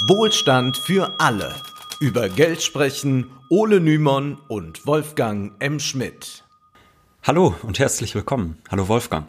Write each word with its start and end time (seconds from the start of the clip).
Wohlstand 0.00 0.76
für 0.76 1.18
alle. 1.18 1.54
Über 2.00 2.28
Geld 2.28 2.62
sprechen 2.62 3.30
Ole 3.48 3.80
Nymon 3.80 4.36
und 4.46 4.86
Wolfgang 4.86 5.54
M. 5.58 5.80
Schmidt. 5.80 6.44
Hallo 7.22 7.54
und 7.62 7.78
herzlich 7.78 8.14
willkommen. 8.14 8.60
Hallo 8.70 8.88
Wolfgang. 8.88 9.26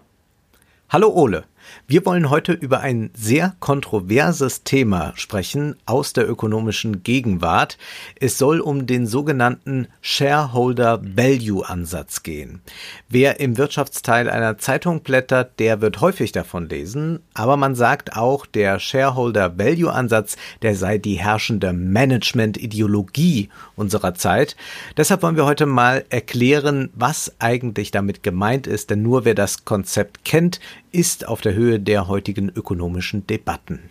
Hallo 0.90 1.08
Ole. 1.08 1.46
Wir 1.88 2.06
wollen 2.06 2.30
heute 2.30 2.54
über 2.54 2.82
ein 2.82 3.12
sehr 3.16 3.56
kontroverses 3.60 4.64
Thema 4.64 5.14
sprechen 5.16 5.76
aus 5.86 6.14
der 6.14 6.30
ökonomischen 6.30 7.04
Gegenwart. 7.04 7.78
Es 8.20 8.38
soll 8.38 8.60
um 8.60 8.86
den 8.88 9.08
sogenannten 9.08 9.88
Shareholder 10.02 11.02
Value 11.04 11.68
Ansatz 11.68 12.24
gehen. 12.24 12.62
Wer 13.10 13.40
im 13.40 13.58
Wirtschaftsteil 13.58 14.30
einer 14.30 14.58
Zeitung 14.58 15.02
blättert, 15.02 15.60
der 15.60 15.82
wird 15.82 16.02
häufig 16.02 16.32
davon 16.32 16.70
lesen, 16.70 17.20
aber 17.34 17.58
man 17.58 17.76
sagt 17.76 18.16
auch, 18.16 18.46
der 18.46 18.80
Shareholder 18.80 19.58
Value 19.58 19.92
Ansatz, 19.92 20.38
der 20.62 20.76
sei 20.76 20.98
die 20.98 21.16
herrschende 21.16 21.74
Management-Ideologie 21.74 23.50
unserer 23.76 24.14
Zeit. 24.14 24.56
Deshalb 24.96 25.24
wollen 25.24 25.36
wir 25.36 25.46
heute 25.46 25.66
mal 25.66 26.06
erklären, 26.10 26.90
was 26.96 27.34
eigentlich 27.40 27.92
damit 27.92 28.24
gemeint 28.24 28.68
ist, 28.68 28.90
denn 28.90 29.02
nur 29.02 29.26
wer 29.26 29.36
das 29.36 29.66
Konzept 29.66 30.26
kennt, 30.26 30.60
ist 30.92 31.28
auf 31.28 31.42
der 31.42 31.56
Höhe 31.58 31.82
der 31.82 32.08
heutigen 32.08 32.50
ökonomischen 32.50 33.28
Debatten. 33.28 33.90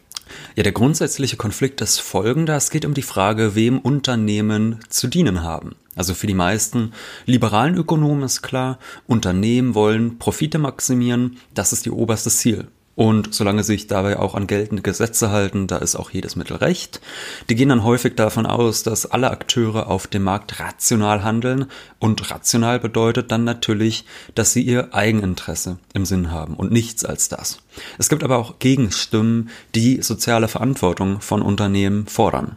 Ja, 0.54 0.62
der 0.62 0.72
grundsätzliche 0.72 1.36
Konflikt 1.36 1.80
ist 1.82 1.98
folgender. 1.98 2.56
Es 2.56 2.70
geht 2.70 2.84
um 2.84 2.94
die 2.94 3.02
Frage, 3.02 3.54
wem 3.54 3.78
Unternehmen 3.78 4.80
zu 4.88 5.06
dienen 5.06 5.42
haben. 5.42 5.76
Also 5.94 6.14
für 6.14 6.26
die 6.26 6.34
meisten 6.34 6.92
liberalen 7.24 7.76
Ökonomen 7.76 8.22
ist 8.22 8.42
klar, 8.42 8.78
Unternehmen 9.06 9.74
wollen 9.74 10.18
Profite 10.18 10.58
maximieren, 10.58 11.38
das 11.54 11.72
ist 11.72 11.86
ihr 11.86 11.94
oberstes 11.94 12.38
Ziel. 12.38 12.68
Und 12.96 13.34
solange 13.34 13.62
sich 13.62 13.88
dabei 13.88 14.18
auch 14.18 14.34
an 14.34 14.46
geltende 14.46 14.80
Gesetze 14.80 15.30
halten, 15.30 15.66
da 15.66 15.76
ist 15.76 15.96
auch 15.96 16.10
jedes 16.10 16.34
Mittel 16.34 16.56
recht. 16.56 17.02
Die 17.50 17.54
gehen 17.54 17.68
dann 17.68 17.84
häufig 17.84 18.14
davon 18.16 18.46
aus, 18.46 18.82
dass 18.82 19.04
alle 19.04 19.30
Akteure 19.30 19.88
auf 19.88 20.06
dem 20.06 20.22
Markt 20.22 20.58
rational 20.60 21.22
handeln. 21.22 21.66
Und 21.98 22.30
rational 22.30 22.80
bedeutet 22.80 23.30
dann 23.30 23.44
natürlich, 23.44 24.06
dass 24.34 24.54
sie 24.54 24.62
ihr 24.62 24.94
Eigeninteresse 24.94 25.78
im 25.92 26.06
Sinn 26.06 26.30
haben 26.30 26.54
und 26.54 26.72
nichts 26.72 27.04
als 27.04 27.28
das. 27.28 27.58
Es 27.98 28.08
gibt 28.08 28.24
aber 28.24 28.38
auch 28.38 28.58
Gegenstimmen, 28.60 29.50
die 29.74 30.00
soziale 30.00 30.48
Verantwortung 30.48 31.20
von 31.20 31.42
Unternehmen 31.42 32.06
fordern. 32.06 32.56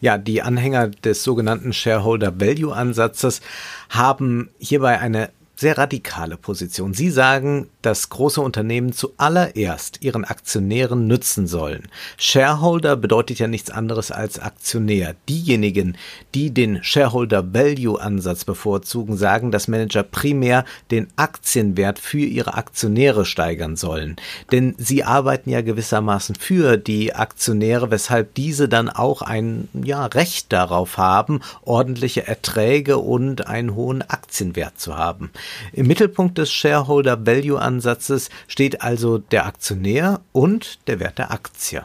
Ja, 0.00 0.18
die 0.18 0.42
Anhänger 0.42 0.88
des 0.88 1.22
sogenannten 1.22 1.72
Shareholder 1.72 2.40
Value 2.40 2.74
Ansatzes 2.74 3.42
haben 3.90 4.50
hierbei 4.58 4.98
eine 4.98 5.30
sehr 5.60 5.76
radikale 5.76 6.38
Position. 6.38 6.94
Sie 6.94 7.10
sagen, 7.10 7.68
dass 7.82 8.08
große 8.08 8.40
Unternehmen 8.40 8.94
zuallererst 8.94 10.02
ihren 10.02 10.24
Aktionären 10.24 11.06
nützen 11.06 11.46
sollen. 11.46 11.88
Shareholder 12.16 12.96
bedeutet 12.96 13.38
ja 13.40 13.46
nichts 13.46 13.70
anderes 13.70 14.10
als 14.10 14.38
Aktionär. 14.38 15.16
Diejenigen, 15.28 15.98
die 16.34 16.50
den 16.50 16.82
Shareholder 16.82 17.52
Value 17.52 18.00
Ansatz 18.00 18.46
bevorzugen, 18.46 19.18
sagen, 19.18 19.50
dass 19.50 19.68
Manager 19.68 20.02
primär 20.02 20.64
den 20.90 21.08
Aktienwert 21.16 21.98
für 21.98 22.20
ihre 22.20 22.54
Aktionäre 22.54 23.26
steigern 23.26 23.76
sollen. 23.76 24.16
Denn 24.52 24.74
sie 24.78 25.04
arbeiten 25.04 25.50
ja 25.50 25.60
gewissermaßen 25.60 26.36
für 26.36 26.78
die 26.78 27.14
Aktionäre, 27.14 27.90
weshalb 27.90 28.34
diese 28.34 28.66
dann 28.66 28.88
auch 28.88 29.20
ein 29.20 29.68
ja, 29.74 30.06
Recht 30.06 30.54
darauf 30.54 30.96
haben, 30.96 31.40
ordentliche 31.60 32.26
Erträge 32.26 32.96
und 32.96 33.46
einen 33.46 33.74
hohen 33.74 34.00
Aktienwert 34.00 34.80
zu 34.80 34.96
haben. 34.96 35.30
Im 35.72 35.86
Mittelpunkt 35.86 36.38
des 36.38 36.50
Shareholder 36.50 37.26
Value 37.26 37.60
Ansatzes 37.60 38.30
steht 38.48 38.82
also 38.82 39.18
der 39.18 39.46
Aktionär 39.46 40.20
und 40.32 40.78
der 40.86 41.00
Wert 41.00 41.18
der 41.18 41.30
Aktie. 41.30 41.84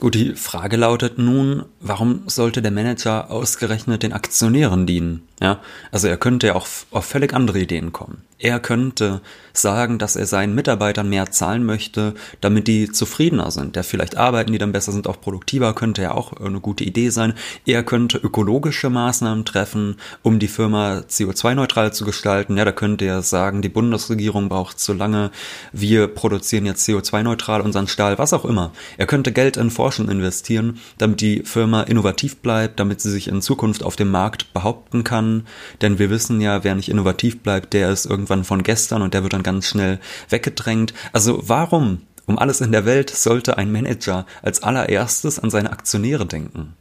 Gut, 0.00 0.14
die 0.14 0.34
Frage 0.34 0.76
lautet 0.76 1.18
nun, 1.18 1.64
warum 1.80 2.24
sollte 2.26 2.60
der 2.60 2.72
Manager 2.72 3.30
ausgerechnet 3.30 4.02
den 4.02 4.12
Aktionären 4.12 4.86
dienen? 4.86 5.22
Ja, 5.44 5.60
also 5.92 6.08
er 6.08 6.16
könnte 6.16 6.46
ja 6.46 6.54
auch 6.54 6.66
auf 6.90 7.04
völlig 7.04 7.34
andere 7.34 7.58
Ideen 7.58 7.92
kommen. 7.92 8.22
Er 8.38 8.60
könnte 8.60 9.20
sagen, 9.52 9.98
dass 9.98 10.16
er 10.16 10.26
seinen 10.26 10.54
Mitarbeitern 10.54 11.08
mehr 11.08 11.30
zahlen 11.30 11.64
möchte, 11.64 12.14
damit 12.40 12.66
die 12.66 12.90
zufriedener 12.90 13.50
sind. 13.50 13.76
Der 13.76 13.84
vielleicht 13.84 14.16
arbeiten 14.16 14.52
die 14.52 14.58
dann 14.58 14.72
besser, 14.72 14.90
sind 14.90 15.06
auch 15.06 15.20
produktiver, 15.20 15.74
könnte 15.74 16.02
ja 16.02 16.12
auch 16.12 16.32
eine 16.32 16.60
gute 16.60 16.82
Idee 16.82 17.10
sein. 17.10 17.34
Er 17.66 17.82
könnte 17.82 18.18
ökologische 18.18 18.90
Maßnahmen 18.90 19.44
treffen, 19.44 19.96
um 20.22 20.38
die 20.38 20.48
Firma 20.48 21.04
CO2-neutral 21.08 21.92
zu 21.92 22.04
gestalten. 22.04 22.56
Ja, 22.56 22.64
da 22.64 22.72
könnte 22.72 23.04
er 23.04 23.22
sagen, 23.22 23.62
die 23.62 23.68
Bundesregierung 23.68 24.48
braucht 24.48 24.80
zu 24.80 24.92
lange, 24.94 25.30
wir 25.72 26.08
produzieren 26.08 26.66
jetzt 26.66 26.88
CO2-neutral 26.88 27.60
unseren 27.60 27.86
Stahl, 27.86 28.18
was 28.18 28.32
auch 28.32 28.44
immer. 28.46 28.72
Er 28.96 29.06
könnte 29.06 29.30
Geld 29.30 29.56
in 29.58 29.70
Forschung 29.70 30.08
investieren, 30.08 30.80
damit 30.96 31.20
die 31.20 31.42
Firma 31.44 31.82
innovativ 31.82 32.36
bleibt, 32.38 32.80
damit 32.80 33.00
sie 33.00 33.10
sich 33.10 33.28
in 33.28 33.42
Zukunft 33.42 33.82
auf 33.82 33.96
dem 33.96 34.10
Markt 34.10 34.52
behaupten 34.54 35.04
kann. 35.04 35.33
Denn 35.82 35.98
wir 35.98 36.10
wissen 36.10 36.40
ja, 36.40 36.64
wer 36.64 36.74
nicht 36.74 36.88
innovativ 36.88 37.40
bleibt, 37.42 37.72
der 37.72 37.90
ist 37.90 38.06
irgendwann 38.06 38.24
irgendwann 38.24 38.44
von 38.44 38.62
gestern 38.62 39.02
und 39.02 39.14
der 39.14 39.22
wird 39.22 39.32
dann 39.32 39.42
ganz 39.42 39.68
schnell 39.68 39.98
weggedrängt. 40.28 40.94
Also 41.12 41.40
warum 41.42 42.02
um 42.26 42.38
alles 42.38 42.60
in 42.60 42.72
der 42.72 42.86
Welt 42.86 43.10
sollte 43.10 43.58
ein 43.58 43.70
Manager 43.70 44.24
als 44.42 44.62
allererstes 44.62 45.38
an 45.38 45.50
seine 45.50 45.70
Aktionäre 45.70 46.24
denken? 46.24 46.74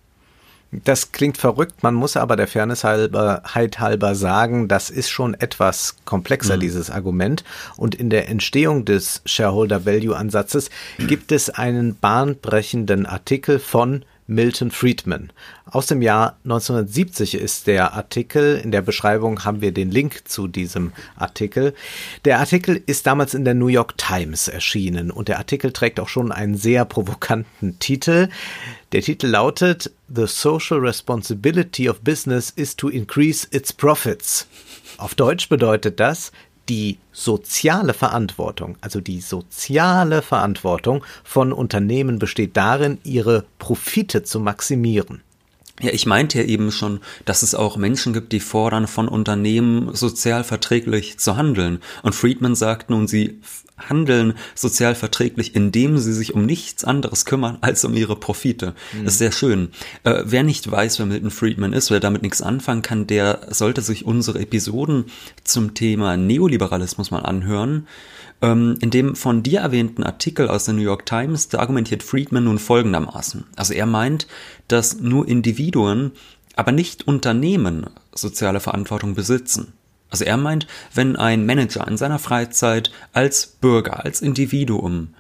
Das 0.71 1.11
klingt 1.11 1.37
verrückt, 1.37 1.83
man 1.83 1.93
muss 1.93 2.17
aber 2.17 2.35
der 2.35 2.47
Fairness 2.47 2.83
halber, 2.83 3.43
halt 3.45 3.79
halber 3.79 4.15
sagen, 4.15 4.67
das 4.67 4.89
ist 4.89 5.09
schon 5.09 5.35
etwas 5.35 5.97
komplexer, 6.05 6.55
mhm. 6.55 6.61
dieses 6.61 6.89
Argument. 6.89 7.43
Und 7.77 7.93
in 7.93 8.09
der 8.09 8.27
Entstehung 8.29 8.83
des 8.83 9.21
Shareholder 9.25 9.85
Value 9.85 10.15
Ansatzes 10.15 10.71
gibt 10.97 11.31
es 11.31 11.51
einen 11.51 11.95
bahnbrechenden 11.95 13.05
Artikel 13.05 13.59
von 13.59 14.03
Milton 14.27 14.71
Friedman. 14.71 15.31
Aus 15.65 15.87
dem 15.87 16.01
Jahr 16.01 16.37
1970 16.43 17.35
ist 17.35 17.67
der 17.67 17.93
Artikel. 17.93 18.57
In 18.63 18.71
der 18.71 18.81
Beschreibung 18.81 19.43
haben 19.43 19.61
wir 19.61 19.71
den 19.71 19.91
Link 19.91 20.27
zu 20.27 20.47
diesem 20.47 20.91
Artikel. 21.15 21.73
Der 22.25 22.39
Artikel 22.39 22.81
ist 22.85 23.07
damals 23.07 23.33
in 23.33 23.45
der 23.45 23.53
New 23.53 23.67
York 23.67 23.97
Times 23.97 24.47
erschienen 24.47 25.11
und 25.11 25.27
der 25.27 25.37
Artikel 25.37 25.71
trägt 25.71 25.99
auch 25.99 26.09
schon 26.09 26.31
einen 26.31 26.55
sehr 26.55 26.85
provokanten 26.85 27.79
Titel. 27.79 28.29
Der 28.91 29.01
Titel 29.01 29.27
lautet 29.27 29.91
The 30.13 30.27
Social 30.27 30.79
Responsibility 30.79 31.89
of 31.89 32.01
Business 32.01 32.49
is 32.49 32.75
to 32.75 32.89
increase 32.89 33.47
its 33.51 33.73
profits. 33.73 34.47
Auf 34.97 35.15
Deutsch 35.15 35.49
bedeutet 35.49 35.99
das, 35.99 36.31
die 36.69 36.97
soziale 37.11 37.93
Verantwortung, 37.93 38.77
also 38.81 39.01
die 39.01 39.21
soziale 39.21 40.21
Verantwortung 40.21 41.03
von 41.23 41.51
Unternehmen 41.51 42.19
besteht 42.19 42.55
darin, 42.55 42.99
ihre 43.03 43.45
Profite 43.59 44.23
zu 44.23 44.39
maximieren. 44.39 45.21
Ja, 45.81 45.91
ich 45.91 46.05
meinte 46.05 46.37
ja 46.37 46.45
eben 46.45 46.71
schon, 46.71 46.99
dass 47.25 47.41
es 47.41 47.55
auch 47.55 47.77
Menschen 47.77 48.13
gibt, 48.13 48.31
die 48.31 48.39
fordern, 48.39 48.87
von 48.87 49.07
Unternehmen 49.07 49.95
sozial 49.95 50.43
verträglich 50.43 51.17
zu 51.17 51.35
handeln. 51.35 51.79
Und 52.03 52.13
Friedman 52.13 52.55
sagt 52.55 52.91
nun, 52.91 53.07
sie 53.07 53.39
handeln 53.77 54.35
sozial 54.55 54.93
verträglich, 54.93 55.55
indem 55.55 55.97
sie 55.97 56.13
sich 56.13 56.33
um 56.33 56.45
nichts 56.45 56.83
anderes 56.83 57.25
kümmern 57.25 57.57
als 57.61 57.83
um 57.83 57.95
ihre 57.95 58.15
Profite. 58.15 58.75
Mhm. 58.93 59.05
Das 59.05 59.13
ist 59.13 59.19
sehr 59.19 59.31
schön. 59.31 59.69
Äh, 60.03 60.23
wer 60.25 60.43
nicht 60.43 60.69
weiß, 60.69 60.99
wer 60.99 61.07
Milton 61.07 61.31
Friedman 61.31 61.73
ist, 61.73 61.89
wer 61.89 61.99
damit 61.99 62.21
nichts 62.21 62.41
anfangen 62.41 62.83
kann, 62.83 63.07
der 63.07 63.47
sollte 63.49 63.81
sich 63.81 64.05
unsere 64.05 64.39
Episoden 64.39 65.05
zum 65.43 65.73
Thema 65.73 66.17
Neoliberalismus 66.17 67.09
mal 67.09 67.23
anhören. 67.23 67.87
Ähm, 68.43 68.77
in 68.81 68.89
dem 68.89 69.15
von 69.15 69.41
dir 69.41 69.61
erwähnten 69.61 70.03
Artikel 70.03 70.49
aus 70.49 70.65
der 70.65 70.73
New 70.73 70.81
York 70.81 71.05
Times, 71.05 71.47
da 71.47 71.59
argumentiert 71.59 72.03
Friedman 72.03 72.43
nun 72.43 72.59
folgendermaßen. 72.59 73.45
Also 73.55 73.73
er 73.73 73.85
meint, 73.85 74.27
dass 74.67 74.99
nur 74.99 75.27
Individuen, 75.29 76.11
aber 76.57 76.73
nicht 76.73 77.07
Unternehmen 77.07 77.87
soziale 78.13 78.59
Verantwortung 78.59 79.15
besitzen. 79.15 79.71
Also 80.09 80.25
er 80.25 80.35
meint, 80.35 80.67
wenn 80.93 81.15
ein 81.15 81.45
Manager 81.45 81.87
in 81.87 81.95
seiner 81.95 82.19
Freizeit 82.19 82.91
als 83.13 83.47
Bürger, 83.47 84.03
als 84.03 84.21
Individuum 84.21 85.15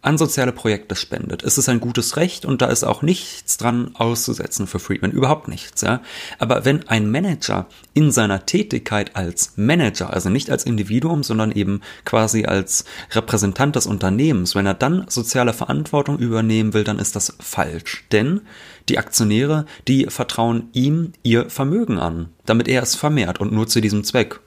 an 0.00 0.16
soziale 0.16 0.52
Projekte 0.52 0.94
spendet, 0.94 1.42
ist 1.42 1.58
es 1.58 1.68
ein 1.68 1.80
gutes 1.80 2.16
Recht 2.16 2.44
und 2.44 2.62
da 2.62 2.66
ist 2.66 2.84
auch 2.84 3.02
nichts 3.02 3.56
dran 3.56 3.90
auszusetzen 3.94 4.68
für 4.68 4.78
Friedman, 4.78 5.10
überhaupt 5.10 5.48
nichts, 5.48 5.82
ja. 5.82 6.02
Aber 6.38 6.64
wenn 6.64 6.88
ein 6.88 7.10
Manager 7.10 7.66
in 7.94 8.12
seiner 8.12 8.46
Tätigkeit 8.46 9.16
als 9.16 9.54
Manager, 9.56 10.12
also 10.12 10.30
nicht 10.30 10.50
als 10.50 10.64
Individuum, 10.64 11.24
sondern 11.24 11.50
eben 11.50 11.80
quasi 12.04 12.44
als 12.44 12.84
Repräsentant 13.10 13.74
des 13.74 13.86
Unternehmens, 13.86 14.54
wenn 14.54 14.66
er 14.66 14.74
dann 14.74 15.06
soziale 15.08 15.52
Verantwortung 15.52 16.18
übernehmen 16.18 16.74
will, 16.74 16.84
dann 16.84 17.00
ist 17.00 17.16
das 17.16 17.36
falsch. 17.40 18.04
Denn 18.12 18.42
die 18.88 18.98
Aktionäre, 18.98 19.66
die 19.88 20.06
vertrauen 20.06 20.68
ihm 20.72 21.12
ihr 21.24 21.50
Vermögen 21.50 21.98
an, 21.98 22.28
damit 22.46 22.68
er 22.68 22.82
es 22.82 22.94
vermehrt 22.94 23.40
und 23.40 23.52
nur 23.52 23.66
zu 23.66 23.80
diesem 23.80 24.04
Zweck. 24.04 24.38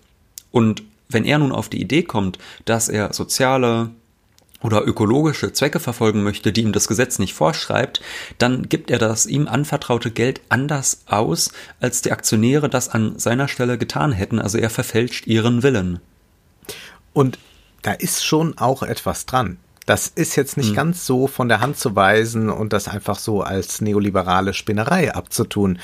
Und 0.49 0.83
wenn 1.09 1.25
er 1.25 1.39
nun 1.39 1.51
auf 1.51 1.67
die 1.67 1.81
Idee 1.81 2.03
kommt, 2.03 2.37
dass 2.63 2.87
er 2.87 3.13
soziale 3.13 3.91
oder 4.63 4.85
ökologische 4.85 5.53
Zwecke 5.53 5.79
verfolgen 5.79 6.23
möchte, 6.23 6.51
die 6.51 6.61
ihm 6.61 6.71
das 6.71 6.87
Gesetz 6.87 7.19
nicht 7.19 7.33
vorschreibt, 7.33 8.01
dann 8.37 8.69
gibt 8.69 8.91
er 8.91 8.99
das 8.99 9.25
ihm 9.25 9.47
anvertraute 9.47 10.11
Geld 10.11 10.41
anders 10.49 11.03
aus, 11.07 11.51
als 11.79 12.01
die 12.01 12.11
Aktionäre 12.11 12.69
das 12.69 12.89
an 12.89 13.17
seiner 13.17 13.47
Stelle 13.47 13.77
getan 13.77 14.11
hätten. 14.11 14.39
Also 14.39 14.57
er 14.57 14.69
verfälscht 14.69 15.27
ihren 15.27 15.63
Willen. 15.63 15.99
Und 17.13 17.39
da 17.81 17.93
ist 17.93 18.23
schon 18.23 18.57
auch 18.57 18.83
etwas 18.83 19.25
dran. 19.25 19.57
Das 19.85 20.07
ist 20.07 20.35
jetzt 20.35 20.57
nicht 20.57 20.71
mhm. 20.71 20.75
ganz 20.75 21.05
so 21.05 21.27
von 21.27 21.49
der 21.49 21.59
Hand 21.59 21.77
zu 21.77 21.95
weisen 21.95 22.49
und 22.49 22.71
das 22.71 22.87
einfach 22.87 23.17
so 23.17 23.41
als 23.41 23.81
neoliberale 23.81 24.53
Spinnerei 24.53 25.13
abzutun. 25.13 25.79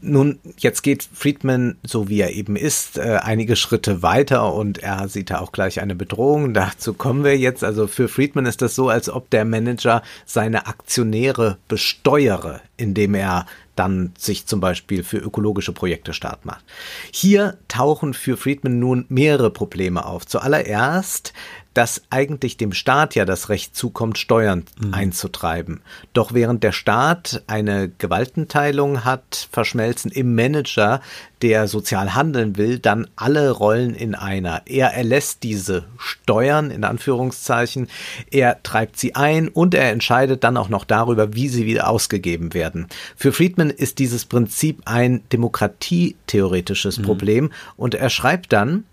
Nun, 0.00 0.38
jetzt 0.58 0.82
geht 0.82 1.08
Friedman, 1.14 1.76
so 1.82 2.08
wie 2.08 2.20
er 2.20 2.32
eben 2.32 2.56
ist, 2.56 2.98
äh, 2.98 3.18
einige 3.22 3.56
Schritte 3.56 4.02
weiter 4.02 4.52
und 4.52 4.78
er 4.78 5.08
sieht 5.08 5.30
da 5.30 5.40
auch 5.40 5.52
gleich 5.52 5.80
eine 5.80 5.94
Bedrohung. 5.94 6.52
Dazu 6.52 6.92
kommen 6.92 7.24
wir 7.24 7.38
jetzt. 7.38 7.64
Also 7.64 7.86
für 7.86 8.08
Friedman 8.08 8.46
ist 8.46 8.60
das 8.60 8.74
so, 8.74 8.90
als 8.90 9.08
ob 9.08 9.30
der 9.30 9.44
Manager 9.44 10.02
seine 10.26 10.66
Aktionäre 10.66 11.56
besteuere, 11.68 12.60
indem 12.76 13.14
er 13.14 13.46
dann 13.76 14.12
sich 14.18 14.46
zum 14.46 14.60
Beispiel 14.60 15.02
für 15.02 15.16
ökologische 15.16 15.72
Projekte 15.72 16.12
stark 16.12 16.44
macht. 16.44 16.64
Hier 17.10 17.56
tauchen 17.68 18.12
für 18.12 18.36
Friedman 18.36 18.78
nun 18.78 19.06
mehrere 19.08 19.50
Probleme 19.50 20.04
auf. 20.04 20.26
Zuallererst 20.26 21.32
dass 21.74 22.02
eigentlich 22.10 22.56
dem 22.56 22.72
Staat 22.72 23.14
ja 23.14 23.24
das 23.24 23.48
Recht 23.48 23.74
zukommt, 23.74 24.18
Steuern 24.18 24.64
mhm. 24.80 24.94
einzutreiben. 24.94 25.80
Doch 26.12 26.34
während 26.34 26.62
der 26.62 26.72
Staat 26.72 27.42
eine 27.46 27.88
Gewaltenteilung 27.88 29.04
hat, 29.04 29.48
verschmelzen 29.50 30.10
im 30.10 30.34
Manager, 30.34 31.00
der 31.42 31.66
sozial 31.66 32.14
handeln 32.14 32.56
will, 32.56 32.78
dann 32.78 33.08
alle 33.16 33.50
Rollen 33.50 33.94
in 33.94 34.14
einer. 34.14 34.62
Er 34.66 34.94
erlässt 34.94 35.42
diese 35.42 35.84
Steuern 35.98 36.70
in 36.70 36.84
Anführungszeichen, 36.84 37.88
er 38.30 38.62
treibt 38.62 38.98
sie 38.98 39.14
ein 39.14 39.48
und 39.48 39.74
er 39.74 39.90
entscheidet 39.90 40.44
dann 40.44 40.56
auch 40.56 40.68
noch 40.68 40.84
darüber, 40.84 41.34
wie 41.34 41.48
sie 41.48 41.66
wieder 41.66 41.88
ausgegeben 41.88 42.54
werden. 42.54 42.86
Für 43.16 43.32
Friedman 43.32 43.70
ist 43.70 43.98
dieses 43.98 44.24
Prinzip 44.24 44.82
ein 44.84 45.22
demokratietheoretisches 45.32 46.98
mhm. 46.98 47.02
Problem 47.02 47.52
und 47.76 47.94
er 47.94 48.10
schreibt 48.10 48.52
dann, 48.52 48.84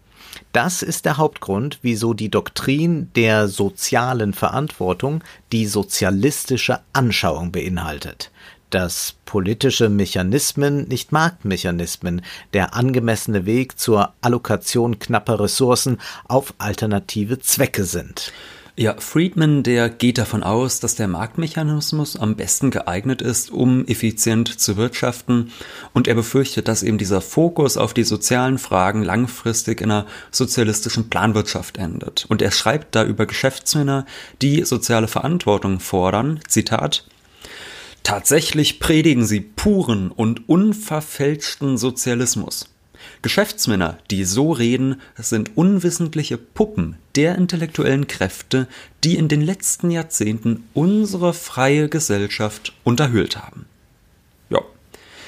das 0.52 0.82
ist 0.82 1.06
der 1.06 1.18
Hauptgrund, 1.18 1.80
wieso 1.82 2.14
die 2.14 2.30
Doktrin 2.30 3.12
der 3.16 3.48
sozialen 3.48 4.34
Verantwortung 4.34 5.24
die 5.52 5.66
sozialistische 5.66 6.80
Anschauung 6.94 7.52
beinhaltet 7.52 8.32
dass 8.70 9.16
politische 9.26 9.90
Mechanismen 9.90 10.88
nicht 10.88 11.12
Marktmechanismen, 11.12 12.22
der 12.54 12.76
angemessene 12.76 13.46
Weg 13.46 13.80
zur 13.80 14.14
Allokation 14.22 15.00
knapper 15.00 15.40
Ressourcen 15.40 16.00
auf 16.28 16.54
alternative 16.58 17.40
Zwecke 17.40 17.84
sind. 17.84 18.32
Ja, 18.82 18.96
Friedman, 18.98 19.62
der 19.64 19.90
geht 19.90 20.18
davon 20.20 20.42
aus, 20.42 20.80
dass 20.80 20.96
der 20.96 21.10
Marktmechanismus 21.10 22.16
am 22.16 22.38
besten 22.38 22.72
geeignet 22.72 23.22
ist, 23.22 23.52
um 23.52 23.86
effizient 23.88 24.58
zu 24.58 24.78
wirtschaften 24.78 25.52
und 25.92 26.08
er 26.08 26.16
befürchtet, 26.16 26.70
dass 26.70 26.82
eben 26.82 26.98
dieser 26.98 27.20
Fokus 27.20 27.76
auf 27.76 27.94
die 27.94 28.06
sozialen 28.06 28.58
Fragen 28.58 29.04
langfristig 29.04 29.82
in 29.82 29.92
einer 29.92 30.06
sozialistischen 30.32 31.10
Planwirtschaft 31.10 31.76
endet. 31.76 32.26
Und 32.30 32.42
er 32.42 32.52
schreibt 32.52 32.96
da 32.96 33.04
über 33.04 33.26
Geschäftsmänner, 33.26 34.06
die 34.42 34.64
soziale 34.64 35.10
Verantwortung 35.10 35.82
fordern, 35.82 36.40
Zitat, 36.48 37.04
Tatsächlich 38.04 38.80
predigen 38.80 39.26
sie 39.26 39.42
puren 39.42 40.10
und 40.10 40.48
unverfälschten 40.48 41.78
Sozialismus. 41.78 42.70
Geschäftsmänner, 43.22 43.98
die 44.12 44.24
so 44.24 44.52
reden, 44.52 45.02
sind 45.18 45.58
unwissentliche 45.58 46.38
Puppen 46.38 46.96
der 47.16 47.36
intellektuellen 47.36 48.08
Kräfte, 48.08 48.68
die 49.04 49.18
in 49.18 49.28
den 49.28 49.42
letzten 49.42 49.92
Jahrzehnten 49.92 50.64
unsere 50.74 51.34
freie 51.34 51.90
Gesellschaft 51.90 52.74
unterhöhlt 52.84 53.38
haben. 53.38 53.66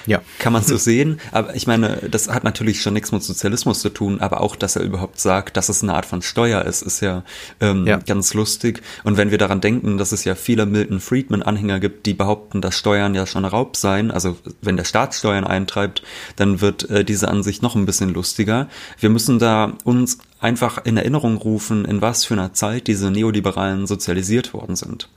Ja. 0.06 0.22
Kann 0.40 0.54
man 0.54 0.64
so 0.64 0.78
sehen. 0.78 1.20
Aber 1.32 1.56
ich 1.56 1.68
meine, 1.68 1.98
das 2.10 2.30
hat 2.30 2.44
natürlich 2.44 2.82
schon 2.82 2.94
nichts 2.94 3.12
mit 3.12 3.24
Sozialismus 3.24 3.82
zu 3.82 3.90
tun, 3.90 4.20
aber 4.20 4.42
auch, 4.42 4.56
dass 4.56 4.76
er 4.76 4.84
überhaupt 4.84 5.20
sagt, 5.20 5.58
dass 5.58 5.70
es 5.70 5.84
eine 5.84 5.94
Art 5.94 6.06
von 6.06 6.22
Steuer 6.22 6.64
ist, 6.64 6.82
ist 6.82 7.02
ja, 7.02 7.24
ähm, 7.60 7.86
ja. 7.88 7.98
ganz 7.98 8.34
lustig. 8.34 8.82
Und 9.04 9.18
wenn 9.18 9.32
wir 9.32 9.38
daran 9.38 9.62
denken, 9.62 9.98
dass 9.98 10.12
es 10.12 10.24
ja 10.24 10.36
viele 10.36 10.66
Milton 10.66 11.00
Friedman-Anhänger 11.00 11.80
gibt, 11.80 12.06
die 12.06 12.14
behaupten, 12.14 12.62
dass 12.62 12.76
Steuern 12.76 13.16
ja 13.16 13.26
schon 13.26 13.46
Raub 13.46 13.76
seien, 13.78 14.12
also 14.12 14.38
wenn 14.62 14.78
der 14.78 14.86
Staat 14.86 15.14
Steuern 15.14 15.46
eintreibt, 15.46 16.04
dann 16.36 16.62
wird 16.62 16.90
äh, 16.90 17.04
diese 17.04 17.28
Ansicht 17.28 17.62
noch 17.62 17.76
ein 17.76 17.86
bisschen 17.86 18.14
lustiger. 18.14 18.68
Wir 19.00 19.10
müssen 19.10 19.40
da 19.40 19.74
uns 19.84 20.18
einfach 20.40 20.84
in 20.86 20.98
Erinnerung 20.98 21.38
rufen, 21.38 21.86
in 21.86 22.02
was 22.02 22.26
für 22.26 22.34
einer 22.34 22.54
Zeit 22.54 22.88
diese 22.88 23.12
Neoliberalen 23.12 23.88
sozialisiert 23.88 24.54
worden 24.54 24.76
sind. 24.76 25.08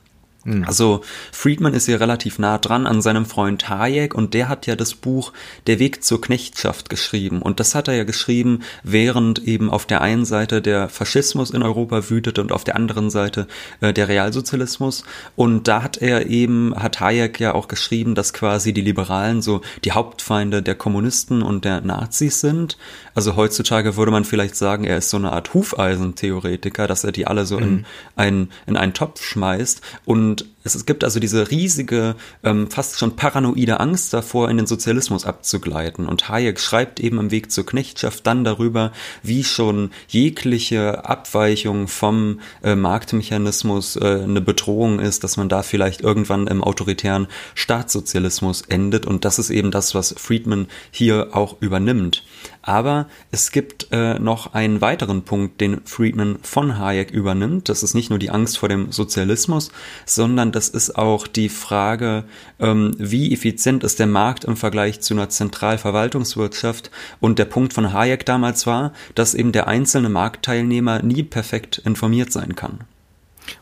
Mhm. 0.45 0.63
Also 0.65 1.01
Friedman 1.31 1.73
ist 1.73 1.87
hier 1.87 1.99
relativ 1.99 2.39
nah 2.39 2.59
dran 2.59 2.85
an 2.85 3.01
seinem 3.01 3.25
Freund 3.25 3.67
Hayek 3.67 4.13
und 4.13 4.33
der 4.35 4.47
hat 4.47 4.67
ja 4.67 4.75
das 4.75 4.93
Buch 4.93 5.33
Der 5.65 5.79
Weg 5.79 6.03
zur 6.03 6.21
Knechtschaft 6.21 6.89
geschrieben 6.89 7.41
und 7.41 7.59
das 7.59 7.73
hat 7.73 7.87
er 7.87 7.95
ja 7.95 8.03
geschrieben, 8.03 8.61
während 8.83 9.39
eben 9.39 9.71
auf 9.71 9.87
der 9.87 10.01
einen 10.01 10.23
Seite 10.23 10.61
der 10.61 10.87
Faschismus 10.87 11.49
in 11.49 11.63
Europa 11.63 12.09
wütete 12.09 12.41
und 12.41 12.51
auf 12.51 12.63
der 12.63 12.75
anderen 12.75 13.09
Seite 13.09 13.47
äh, 13.81 13.91
der 13.91 14.07
Realsozialismus 14.07 15.03
und 15.35 15.67
da 15.67 15.81
hat 15.81 15.97
er 15.97 16.27
eben, 16.27 16.75
hat 16.75 16.99
Hayek 16.99 17.39
ja 17.39 17.55
auch 17.55 17.67
geschrieben, 17.67 18.13
dass 18.13 18.31
quasi 18.31 18.71
die 18.71 18.81
Liberalen 18.81 19.41
so 19.41 19.61
die 19.83 19.93
Hauptfeinde 19.93 20.61
der 20.61 20.75
Kommunisten 20.75 21.41
und 21.41 21.65
der 21.65 21.81
Nazis 21.81 22.39
sind. 22.39 22.77
Also 23.15 23.35
heutzutage 23.35 23.97
würde 23.97 24.11
man 24.11 24.25
vielleicht 24.25 24.55
sagen, 24.55 24.83
er 24.83 24.97
ist 24.97 25.09
so 25.09 25.17
eine 25.17 25.31
Art 25.31 25.53
Hufeisentheoretiker, 25.53 26.85
dass 26.85 27.03
er 27.03 27.11
die 27.11 27.25
alle 27.25 27.45
so 27.45 27.57
mhm. 27.57 27.63
in, 27.63 27.85
einen, 28.15 28.51
in 28.67 28.77
einen 28.77 28.93
Topf 28.93 29.23
schmeißt 29.23 29.81
und 30.05 30.34
und 30.35 30.54
es 30.73 30.85
gibt 30.85 31.03
also 31.03 31.19
diese 31.19 31.51
riesige, 31.51 32.15
ähm, 32.43 32.71
fast 32.71 32.97
schon 32.97 33.15
paranoide 33.15 33.79
Angst 33.79 34.13
davor, 34.13 34.49
in 34.49 34.57
den 34.57 34.65
Sozialismus 34.65 35.25
abzugleiten. 35.25 36.07
Und 36.07 36.27
Hayek 36.27 36.59
schreibt 36.59 36.99
eben 36.99 37.19
im 37.19 37.29
Weg 37.29 37.51
zur 37.51 37.65
Knechtschaft 37.65 38.25
dann 38.25 38.43
darüber, 38.43 38.91
wie 39.21 39.43
schon 39.43 39.91
jegliche 40.07 41.05
Abweichung 41.05 41.87
vom 41.87 42.39
äh, 42.63 42.75
Marktmechanismus 42.75 43.97
äh, 43.97 44.23
eine 44.23 44.41
Bedrohung 44.41 44.99
ist, 44.99 45.23
dass 45.23 45.37
man 45.37 45.49
da 45.49 45.61
vielleicht 45.61 46.01
irgendwann 46.01 46.47
im 46.47 46.63
autoritären 46.63 47.27
Staatssozialismus 47.53 48.61
endet. 48.61 49.05
Und 49.05 49.23
das 49.23 49.37
ist 49.37 49.51
eben 49.51 49.69
das, 49.69 49.93
was 49.93 50.15
Friedman 50.17 50.67
hier 50.89 51.29
auch 51.33 51.57
übernimmt. 51.61 52.23
Aber 52.63 53.07
es 53.29 53.51
gibt 53.51 53.89
äh, 53.91 54.17
noch 54.17 54.55
einen 54.55 54.81
weiteren 54.81 55.21
Punkt, 55.21 55.61
den 55.61 55.81
Friedman 55.85 56.39
von 56.41 56.79
Hayek 56.79 57.11
übernimmt. 57.11 57.69
Das 57.69 57.83
ist 57.83 57.93
nicht 57.93 58.09
nur 58.09 58.17
die 58.17 58.31
Angst 58.31 58.57
vor 58.57 58.69
dem 58.69 58.91
Sozialismus, 58.91 59.71
sondern 60.07 60.51
das 60.55 60.69
ist 60.69 60.97
auch 60.97 61.27
die 61.27 61.49
Frage, 61.49 62.23
ähm, 62.59 62.95
wie 62.97 63.33
effizient 63.33 63.83
ist 63.83 63.99
der 63.99 64.07
Markt 64.07 64.45
im 64.45 64.55
Vergleich 64.55 65.01
zu 65.01 65.13
einer 65.13 65.27
Zentralverwaltungswirtschaft. 65.29 66.91
Und 67.19 67.39
der 67.39 67.45
Punkt 67.45 67.73
von 67.73 67.91
Hayek 67.91 68.25
damals 68.25 68.65
war, 68.65 68.93
dass 69.15 69.33
eben 69.33 69.51
der 69.51 69.67
einzelne 69.67 70.07
Marktteilnehmer 70.07 71.01
nie 71.03 71.23
perfekt 71.23 71.79
informiert 71.79 72.31
sein 72.31 72.55
kann. 72.55 72.79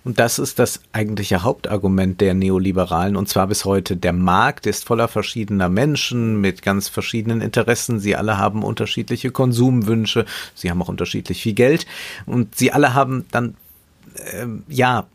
Und 0.05 0.19
das 0.19 0.39
ist 0.39 0.59
das 0.59 0.81
eigentliche 0.93 1.43
Hauptargument 1.43 2.21
der 2.21 2.35
Neoliberalen, 2.35 3.15
und 3.15 3.27
zwar 3.27 3.47
bis 3.47 3.65
heute. 3.65 3.97
Der 3.97 4.13
Markt 4.13 4.65
ist 4.65 4.85
voller 4.85 5.07
verschiedener 5.07 5.69
Menschen 5.69 6.39
mit 6.39 6.61
ganz 6.61 6.89
verschiedenen 6.89 7.41
Interessen. 7.41 7.99
Sie 7.99 8.15
alle 8.15 8.37
haben 8.37 8.63
unterschiedliche 8.63 9.31
Konsumwünsche. 9.31 10.25
Sie 10.53 10.69
haben 10.69 10.81
auch 10.81 10.89
unterschiedlich 10.89 11.41
viel 11.41 11.53
Geld. 11.53 11.85
Und 12.27 12.55
sie 12.55 12.71
alle 12.71 12.93
haben 12.93 13.25
dann 13.31 13.55
äh, 14.15 14.45
ja 14.67 15.07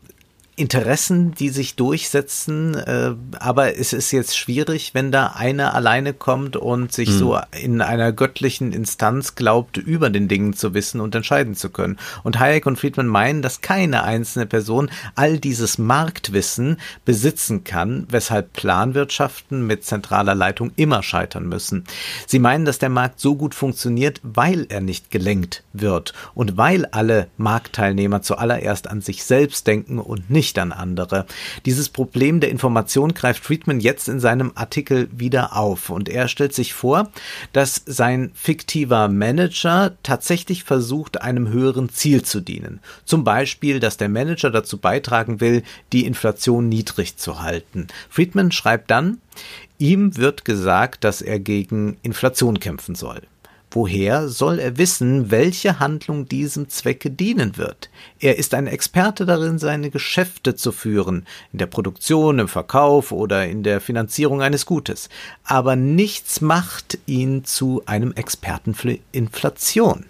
Interessen, 0.59 1.33
die 1.33 1.49
sich 1.49 1.77
durchsetzen, 1.77 2.75
äh, 2.75 3.15
aber 3.39 3.77
es 3.77 3.93
ist 3.93 4.11
jetzt 4.11 4.37
schwierig, 4.37 4.93
wenn 4.93 5.09
da 5.09 5.27
einer 5.27 5.73
alleine 5.73 6.13
kommt 6.13 6.57
und 6.57 6.91
sich 6.91 7.09
mhm. 7.09 7.17
so 7.17 7.39
in 7.61 7.81
einer 7.81 8.11
göttlichen 8.11 8.73
Instanz 8.73 9.35
glaubt, 9.35 9.77
über 9.77 10.09
den 10.09 10.27
Dingen 10.27 10.53
zu 10.53 10.73
wissen 10.73 10.99
und 10.99 11.15
entscheiden 11.15 11.55
zu 11.55 11.69
können. 11.69 11.97
Und 12.23 12.39
Hayek 12.39 12.65
und 12.65 12.77
Friedman 12.77 13.07
meinen, 13.07 13.41
dass 13.41 13.61
keine 13.61 14.03
einzelne 14.03 14.45
Person 14.45 14.91
all 15.15 15.39
dieses 15.39 15.77
Marktwissen 15.77 16.77
besitzen 17.05 17.63
kann, 17.63 18.05
weshalb 18.09 18.51
Planwirtschaften 18.51 19.65
mit 19.65 19.85
zentraler 19.85 20.35
Leitung 20.35 20.71
immer 20.75 21.03
scheitern 21.03 21.47
müssen. 21.47 21.85
Sie 22.27 22.39
meinen, 22.39 22.65
dass 22.65 22.79
der 22.79 22.89
Markt 22.89 23.21
so 23.21 23.35
gut 23.35 23.55
funktioniert, 23.55 24.19
weil 24.23 24.65
er 24.67 24.81
nicht 24.81 25.09
gelenkt 25.09 25.63
wird 25.71 26.13
und 26.35 26.57
weil 26.57 26.85
alle 26.87 27.27
Marktteilnehmer 27.37 28.21
zuallererst 28.21 28.89
an 28.89 28.99
sich 28.99 29.23
selbst 29.23 29.65
denken 29.65 29.99
und 29.99 30.29
nicht 30.29 30.48
an 30.57 30.71
andere. 30.71 31.25
Dieses 31.65 31.89
Problem 31.89 32.39
der 32.39 32.49
Information 32.49 33.13
greift 33.13 33.43
Friedman 33.43 33.79
jetzt 33.79 34.09
in 34.09 34.19
seinem 34.19 34.51
Artikel 34.55 35.09
wieder 35.11 35.55
auf 35.55 35.89
und 35.89 36.09
er 36.09 36.27
stellt 36.27 36.53
sich 36.53 36.73
vor, 36.73 37.11
dass 37.53 37.81
sein 37.85 38.31
fiktiver 38.33 39.07
Manager 39.07 39.95
tatsächlich 40.03 40.63
versucht, 40.63 41.21
einem 41.21 41.49
höheren 41.49 41.89
Ziel 41.89 42.23
zu 42.23 42.39
dienen. 42.39 42.79
Zum 43.05 43.23
Beispiel, 43.23 43.79
dass 43.79 43.97
der 43.97 44.09
Manager 44.09 44.49
dazu 44.49 44.77
beitragen 44.77 45.41
will, 45.41 45.63
die 45.93 46.05
Inflation 46.05 46.69
niedrig 46.69 47.17
zu 47.17 47.41
halten. 47.41 47.87
Friedman 48.09 48.51
schreibt 48.51 48.89
dann, 48.89 49.19
ihm 49.77 50.17
wird 50.17 50.45
gesagt, 50.45 51.03
dass 51.03 51.21
er 51.21 51.39
gegen 51.39 51.97
Inflation 52.01 52.59
kämpfen 52.59 52.95
soll. 52.95 53.21
Woher 53.71 54.29
soll 54.29 54.57
er 54.57 54.77
wissen, 54.77 55.29
welche 55.29 55.79
Handlung 55.79 56.27
diesem 56.27 56.69
Zwecke 56.69 57.11
dienen 57.11 57.55
wird? 57.55 57.91
Er 58.19 58.39
ist 58.39 58.55
ein 58.55 58.65
Experte 58.65 59.27
darin, 59.27 59.59
seine 59.59 59.91
Geschäfte 59.91 60.55
zu 60.55 60.71
führen, 60.71 61.27
in 61.53 61.59
der 61.59 61.67
Produktion, 61.67 62.39
im 62.39 62.47
Verkauf 62.47 63.11
oder 63.11 63.47
in 63.47 63.61
der 63.61 63.79
Finanzierung 63.79 64.41
eines 64.41 64.65
Gutes. 64.65 65.07
Aber 65.43 65.75
nichts 65.75 66.41
macht 66.41 66.97
ihn 67.05 67.43
zu 67.43 67.83
einem 67.85 68.11
Experten 68.13 68.73
für 68.73 68.97
Inflation. 69.11 70.08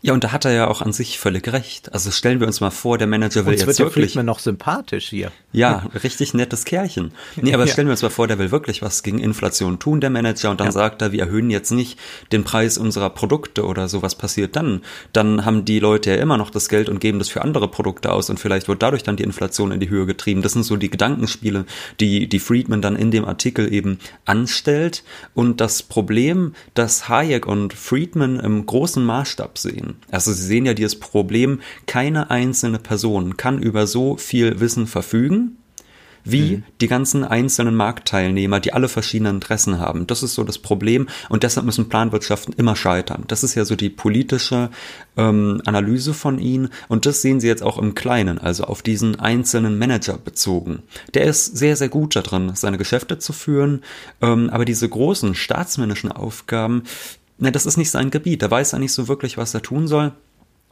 Ja, 0.00 0.12
und 0.12 0.22
da 0.22 0.30
hat 0.30 0.44
er 0.44 0.52
ja 0.52 0.68
auch 0.68 0.80
an 0.80 0.92
sich 0.92 1.18
völlig 1.18 1.52
recht. 1.52 1.92
Also 1.92 2.12
stellen 2.12 2.38
wir 2.38 2.46
uns 2.46 2.60
mal 2.60 2.70
vor, 2.70 2.98
der 2.98 3.08
Manager 3.08 3.44
will 3.46 3.54
Uns 3.54 3.62
jetzt 3.62 3.66
wird 3.66 3.78
wirklich. 3.80 4.12
Friedman 4.12 4.26
noch 4.26 4.38
sympathisch 4.38 5.08
hier. 5.08 5.32
Ja, 5.52 5.86
richtig 6.04 6.34
nettes 6.34 6.64
Kerlchen. 6.64 7.10
Nee, 7.34 7.52
aber 7.52 7.64
Ja. 7.66 7.72
stellen 7.72 7.88
wir 7.88 7.92
uns 7.92 8.02
mal 8.02 8.10
vor, 8.10 8.28
der 8.28 8.38
will 8.38 8.52
wirklich 8.52 8.80
was 8.80 9.02
gegen 9.02 9.18
Inflation 9.18 9.80
tun, 9.80 10.00
der 10.00 10.10
Manager, 10.10 10.50
und 10.52 10.60
dann 10.60 10.68
Ja. 10.68 10.72
sagt 10.72 11.02
er, 11.02 11.10
wir 11.10 11.20
erhöhen 11.22 11.50
jetzt 11.50 11.72
nicht 11.72 11.98
den 12.30 12.44
Preis 12.44 12.78
unserer 12.78 13.10
Produkte 13.10 13.64
oder 13.64 13.88
so, 13.88 14.00
was 14.00 14.14
passiert 14.14 14.54
dann? 14.54 14.82
Dann 15.12 15.44
haben 15.44 15.64
die 15.64 15.80
Leute 15.80 16.10
ja 16.10 16.16
immer 16.18 16.36
noch 16.36 16.50
das 16.50 16.68
Geld 16.68 16.88
und 16.88 17.00
geben 17.00 17.18
das 17.18 17.28
für 17.28 17.42
andere 17.42 17.66
Produkte 17.66 18.12
aus 18.12 18.30
und 18.30 18.38
vielleicht 18.38 18.68
wird 18.68 18.82
dadurch 18.82 19.02
dann 19.02 19.16
die 19.16 19.24
Inflation 19.24 19.72
in 19.72 19.80
die 19.80 19.88
Höhe 19.90 20.06
getrieben. 20.06 20.42
Das 20.42 20.52
sind 20.52 20.62
so 20.62 20.76
die 20.76 20.90
Gedankenspiele, 20.90 21.64
die, 21.98 22.28
die 22.28 22.38
Friedman 22.38 22.82
dann 22.82 22.94
in 22.94 23.10
dem 23.10 23.24
Artikel 23.24 23.72
eben 23.72 23.98
anstellt. 24.26 25.02
Und 25.34 25.60
das 25.60 25.82
Problem, 25.82 26.54
das 26.74 27.08
Hayek 27.08 27.46
und 27.46 27.72
Friedman 27.74 28.38
im 28.38 28.64
großen 28.64 29.04
Maßstab 29.04 29.58
sehen, 29.58 29.87
also 30.10 30.32
sie 30.32 30.42
sehen 30.42 30.66
ja 30.66 30.74
dieses 30.74 30.98
Problem, 30.98 31.60
keine 31.86 32.30
einzelne 32.30 32.78
Person 32.78 33.36
kann 33.36 33.62
über 33.62 33.86
so 33.86 34.16
viel 34.16 34.60
Wissen 34.60 34.86
verfügen, 34.86 35.58
wie 36.30 36.62
die 36.80 36.88
ganzen 36.88 37.24
einzelnen 37.24 37.74
Marktteilnehmer, 37.74 38.60
die 38.60 38.72
alle 38.72 38.88
verschiedene 38.88 39.30
Interessen 39.30 39.78
haben. 39.78 40.06
Das 40.06 40.22
ist 40.22 40.34
so 40.34 40.44
das 40.44 40.58
Problem 40.58 41.08
und 41.28 41.42
deshalb 41.42 41.66
müssen 41.66 41.88
Planwirtschaften 41.88 42.54
immer 42.56 42.76
scheitern. 42.76 43.24
Das 43.28 43.42
ist 43.42 43.54
ja 43.54 43.64
so 43.64 43.76
die 43.76 43.90
politische 43.90 44.70
ähm, 45.16 45.62
Analyse 45.64 46.14
von 46.14 46.38
ihnen 46.38 46.68
und 46.88 47.06
das 47.06 47.22
sehen 47.22 47.40
Sie 47.40 47.46
jetzt 47.46 47.62
auch 47.62 47.78
im 47.78 47.94
Kleinen, 47.94 48.38
also 48.38 48.64
auf 48.64 48.82
diesen 48.82 49.18
einzelnen 49.18 49.78
Manager 49.78 50.18
bezogen. 50.18 50.82
Der 51.14 51.24
ist 51.24 51.56
sehr, 51.56 51.76
sehr 51.76 51.88
gut 51.88 52.14
darin, 52.16 52.52
seine 52.54 52.78
Geschäfte 52.78 53.18
zu 53.18 53.32
führen, 53.32 53.82
ähm, 54.20 54.50
aber 54.50 54.64
diese 54.64 54.88
großen 54.88 55.34
staatsmännischen 55.34 56.12
Aufgaben, 56.12 56.82
ne, 57.38 57.52
das 57.52 57.66
ist 57.66 57.76
nicht 57.76 57.90
sein 57.90 58.10
Gebiet. 58.10 58.42
Da 58.42 58.50
weiß 58.50 58.72
er 58.72 58.78
nicht 58.78 58.92
so 58.92 59.08
wirklich, 59.08 59.36
was 59.36 59.54
er 59.54 59.62
tun 59.62 59.88
soll. 59.88 60.12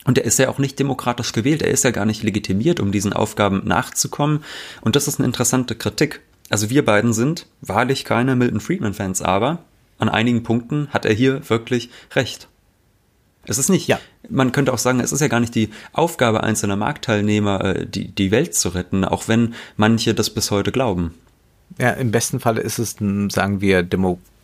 Und 0.05 0.19
er 0.19 0.25
ist 0.25 0.39
ja 0.39 0.49
auch 0.49 0.59
nicht 0.59 0.79
demokratisch 0.79 1.33
gewählt, 1.33 1.63
er 1.63 1.71
ist 1.73 1.83
ja 1.83 1.91
gar 1.91 2.05
nicht 2.05 2.23
legitimiert, 2.23 2.79
um 2.79 2.93
diesen 2.93 3.13
Aufgaben 3.13 3.63
nachzukommen. 3.65 4.45
Und 4.81 4.95
das 4.95 5.09
ist 5.09 5.19
eine 5.19 5.27
interessante 5.27 5.75
Kritik. 5.75 6.21
Also 6.49 6.71
wir 6.71 6.85
beiden 6.85 7.13
sind 7.13 7.47
wahrlich 7.61 8.05
keine 8.05 8.37
Milton 8.37 8.61
Friedman-Fans, 8.61 9.21
aber 9.23 9.65
an 9.99 10.09
einigen 10.09 10.45
Punkten 10.45 10.89
hat 10.91 11.07
er 11.07 11.13
hier 11.15 11.49
wirklich 11.51 11.91
recht. 12.15 12.49
Es 13.47 13.59
ist 13.59 13.69
nicht, 13.69 13.89
Ja. 13.89 13.99
man 14.29 14.53
könnte 14.53 14.73
auch 14.73 14.79
sagen, 14.79 15.01
es 15.01 15.13
ist 15.13 15.21
ja 15.21 15.29
gar 15.29 15.41
nicht 15.41 15.55
die 15.55 15.71
Aufgabe 15.93 16.43
einzelner 16.43 16.77
Marktteilnehmer, 16.77 17.65
äh, 17.65 17.87
die, 17.87 18.09
die 18.09 18.31
Welt 18.31 18.55
zu 18.55 18.71
retten, 18.71 19.05
auch 19.05 19.29
wenn 19.29 19.55
manche 19.77 20.15
das 20.15 20.31
bis 20.31 20.51
heute 20.51 20.73
glauben. 20.73 21.15
Ja, 21.79 21.91
im 21.91 22.11
besten 22.11 22.39
Falle 22.41 22.61
ist 22.61 22.79
es 22.79 22.97
sagen 23.33 23.61
wir, 23.61 23.83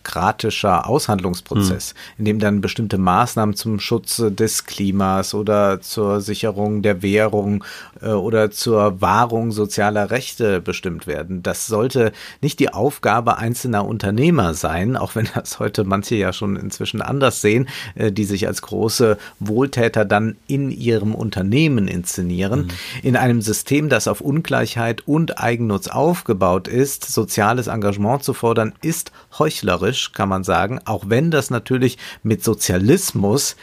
demokratischer 0.02 0.88
Aushandlungsprozess, 0.88 1.94
in 2.18 2.24
dem 2.24 2.38
dann 2.38 2.60
bestimmte 2.60 2.98
Maßnahmen 2.98 3.54
zum 3.54 3.78
Schutz 3.78 4.22
des 4.30 4.66
Klimas 4.66 5.34
oder 5.34 5.80
zur 5.80 6.20
Sicherung 6.20 6.82
der 6.82 7.02
Währung 7.02 7.64
äh, 8.00 8.08
oder 8.08 8.50
zur 8.50 9.00
Wahrung 9.00 9.52
sozialer 9.52 10.10
Rechte 10.10 10.60
bestimmt 10.60 11.06
werden. 11.06 11.42
Das 11.42 11.66
sollte 11.66 12.12
nicht 12.40 12.58
die 12.58 12.72
Aufgabe 12.72 13.38
einzelner 13.38 13.86
Unternehmer 13.86 14.54
sein, 14.54 14.96
auch 14.96 15.14
wenn 15.14 15.28
das 15.34 15.60
heute 15.60 15.84
manche 15.84 16.16
ja 16.16 16.32
schon 16.32 16.56
inzwischen 16.56 17.00
anders 17.00 17.40
sehen, 17.40 17.68
äh, 17.94 18.10
die 18.10 18.24
sich 18.24 18.46
als 18.46 18.62
große 18.62 19.18
Wohltäter 19.38 20.04
dann 20.04 20.36
in 20.46 20.70
ihrem 20.70 21.14
Unternehmen 21.14 21.86
inszenieren. 21.86 22.68
In 23.02 23.16
einem 23.16 23.40
System, 23.40 23.88
das 23.88 24.08
auf 24.08 24.20
Ungleichheit 24.20 25.06
und 25.06 25.38
Eigennutz 25.38 25.88
aufgebaut 25.88 26.66
ist, 26.68 27.10
soziales 27.12 27.68
Engagement 27.68 28.24
zu 28.24 28.34
fordern, 28.34 28.72
ist 28.82 29.12
heuchlerisch, 29.38 29.91
kann 30.12 30.28
man 30.28 30.44
sagen, 30.44 30.80
auch 30.84 31.04
wenn 31.08 31.30
das 31.30 31.50
natürlich 31.50 31.98
mit 32.22 32.42
Sozialismus 32.42 33.56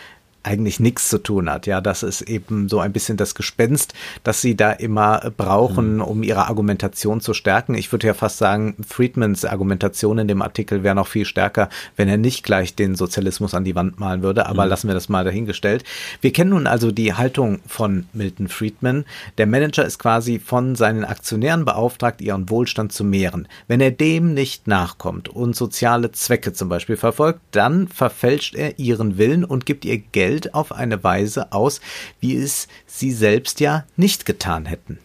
eigentlich 0.43 0.79
nichts 0.79 1.09
zu 1.09 1.17
tun 1.17 1.49
hat. 1.49 1.67
Ja, 1.67 1.81
das 1.81 2.03
ist 2.03 2.21
eben 2.21 2.69
so 2.69 2.79
ein 2.79 2.93
bisschen 2.93 3.17
das 3.17 3.35
Gespenst, 3.35 3.93
das 4.23 4.41
sie 4.41 4.55
da 4.55 4.71
immer 4.71 5.31
brauchen, 5.35 5.99
um 6.01 6.23
ihre 6.23 6.47
Argumentation 6.47 7.19
zu 7.19 7.33
stärken. 7.33 7.75
Ich 7.75 7.91
würde 7.91 8.07
ja 8.07 8.13
fast 8.13 8.37
sagen, 8.37 8.75
Friedmans 8.87 9.43
Argumentation 9.43 10.17
in 10.17 10.27
dem 10.27 10.41
Artikel 10.41 10.83
wäre 10.83 10.95
noch 10.95 11.07
viel 11.07 11.25
stärker, 11.25 11.69
wenn 11.97 12.07
er 12.07 12.17
nicht 12.17 12.43
gleich 12.43 12.73
den 12.73 12.95
Sozialismus 12.95 13.53
an 13.53 13.65
die 13.65 13.75
Wand 13.75 13.99
malen 13.99 14.21
würde. 14.21 14.45
Aber 14.45 14.65
lassen 14.65 14.87
wir 14.87 14.93
das 14.93 15.09
mal 15.09 15.25
dahingestellt. 15.25 15.83
Wir 16.21 16.31
kennen 16.31 16.51
nun 16.51 16.67
also 16.67 16.91
die 16.91 17.13
Haltung 17.13 17.59
von 17.67 18.05
Milton 18.13 18.47
Friedman. 18.47 19.05
Der 19.37 19.45
Manager 19.45 19.85
ist 19.85 19.99
quasi 19.99 20.39
von 20.39 20.75
seinen 20.75 21.03
Aktionären 21.03 21.65
beauftragt, 21.65 22.21
ihren 22.21 22.49
Wohlstand 22.49 22.93
zu 22.93 23.03
mehren. 23.03 23.47
Wenn 23.67 23.81
er 23.81 23.91
dem 23.91 24.33
nicht 24.33 24.67
nachkommt 24.67 25.27
und 25.27 25.55
soziale 25.55 26.11
Zwecke 26.11 26.53
zum 26.53 26.69
Beispiel 26.69 26.97
verfolgt, 26.97 27.41
dann 27.51 27.87
verfälscht 27.87 28.55
er 28.55 28.79
ihren 28.79 29.17
Willen 29.17 29.43
und 29.43 29.65
gibt 29.65 29.83
ihr 29.83 29.97
Geld 29.97 30.28
auf 30.53 30.71
eine 30.71 31.03
Weise 31.03 31.51
aus, 31.51 31.81
wie 32.19 32.35
es 32.35 32.67
sie 32.85 33.11
selbst 33.11 33.59
ja 33.59 33.85
nicht 33.95 34.25
getan 34.25 34.65
hätten. 34.65 34.99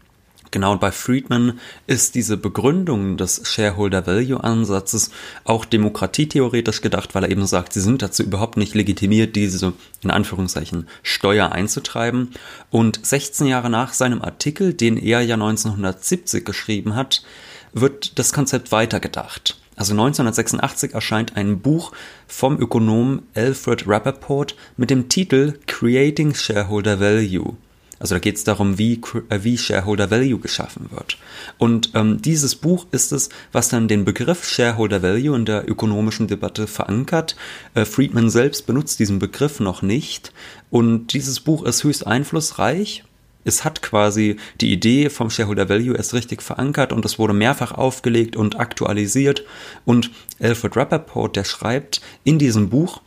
Genau, 0.54 0.70
und 0.70 0.80
bei 0.80 0.92
Friedman 0.92 1.58
ist 1.88 2.14
diese 2.14 2.36
Begründung 2.36 3.16
des 3.16 3.42
Shareholder 3.44 4.06
Value 4.06 4.44
Ansatzes 4.44 5.10
auch 5.42 5.64
demokratietheoretisch 5.64 6.80
gedacht, 6.80 7.12
weil 7.16 7.24
er 7.24 7.32
eben 7.32 7.44
sagt, 7.44 7.72
sie 7.72 7.80
sind 7.80 8.02
dazu 8.02 8.22
überhaupt 8.22 8.56
nicht 8.56 8.72
legitimiert, 8.72 9.34
diese 9.34 9.72
in 10.02 10.12
Anführungszeichen 10.12 10.86
Steuer 11.02 11.50
einzutreiben. 11.50 12.30
Und 12.70 13.04
16 13.04 13.48
Jahre 13.48 13.68
nach 13.68 13.94
seinem 13.94 14.22
Artikel, 14.22 14.74
den 14.74 14.96
er 14.96 15.22
ja 15.22 15.34
1970 15.34 16.44
geschrieben 16.44 16.94
hat, 16.94 17.24
wird 17.72 18.20
das 18.20 18.32
Konzept 18.32 18.70
weitergedacht. 18.70 19.56
Also 19.76 19.92
1986 19.92 20.94
erscheint 20.94 21.36
ein 21.36 21.60
Buch 21.60 21.92
vom 22.26 22.58
Ökonom 22.60 23.22
Alfred 23.34 23.88
Rappaport 23.88 24.54
mit 24.76 24.90
dem 24.90 25.08
Titel 25.08 25.58
Creating 25.66 26.34
Shareholder 26.34 27.00
Value. 27.00 27.56
Also 27.98 28.16
da 28.16 28.18
geht 28.18 28.36
es 28.36 28.44
darum, 28.44 28.76
wie, 28.78 29.00
äh, 29.30 29.44
wie 29.44 29.56
Shareholder 29.56 30.10
Value 30.10 30.38
geschaffen 30.38 30.90
wird. 30.90 31.16
Und 31.58 31.92
ähm, 31.94 32.20
dieses 32.20 32.54
Buch 32.54 32.86
ist 32.90 33.12
es, 33.12 33.30
was 33.52 33.68
dann 33.68 33.88
den 33.88 34.04
Begriff 34.04 34.44
Shareholder 34.44 35.02
Value 35.02 35.34
in 35.36 35.44
der 35.44 35.68
ökonomischen 35.68 36.26
Debatte 36.26 36.66
verankert. 36.66 37.36
Äh, 37.74 37.84
Friedman 37.84 38.30
selbst 38.30 38.66
benutzt 38.66 38.98
diesen 38.98 39.20
Begriff 39.20 39.60
noch 39.60 39.82
nicht. 39.82 40.32
Und 40.70 41.14
dieses 41.14 41.40
Buch 41.40 41.64
ist 41.64 41.84
höchst 41.84 42.06
einflussreich, 42.06 43.04
es 43.44 43.64
hat 43.64 43.82
quasi 43.82 44.36
die 44.60 44.72
Idee 44.72 45.10
vom 45.10 45.30
Shareholder 45.30 45.68
Value 45.68 45.96
erst 45.96 46.14
richtig 46.14 46.42
verankert 46.42 46.92
und 46.92 47.04
es 47.04 47.18
wurde 47.18 47.34
mehrfach 47.34 47.72
aufgelegt 47.72 48.36
und 48.36 48.58
aktualisiert. 48.58 49.44
Und 49.84 50.10
Alfred 50.40 50.76
Rappaport, 50.76 51.36
der 51.36 51.44
schreibt 51.44 52.00
in 52.24 52.38
diesem 52.38 52.70
Buch, 52.70 53.00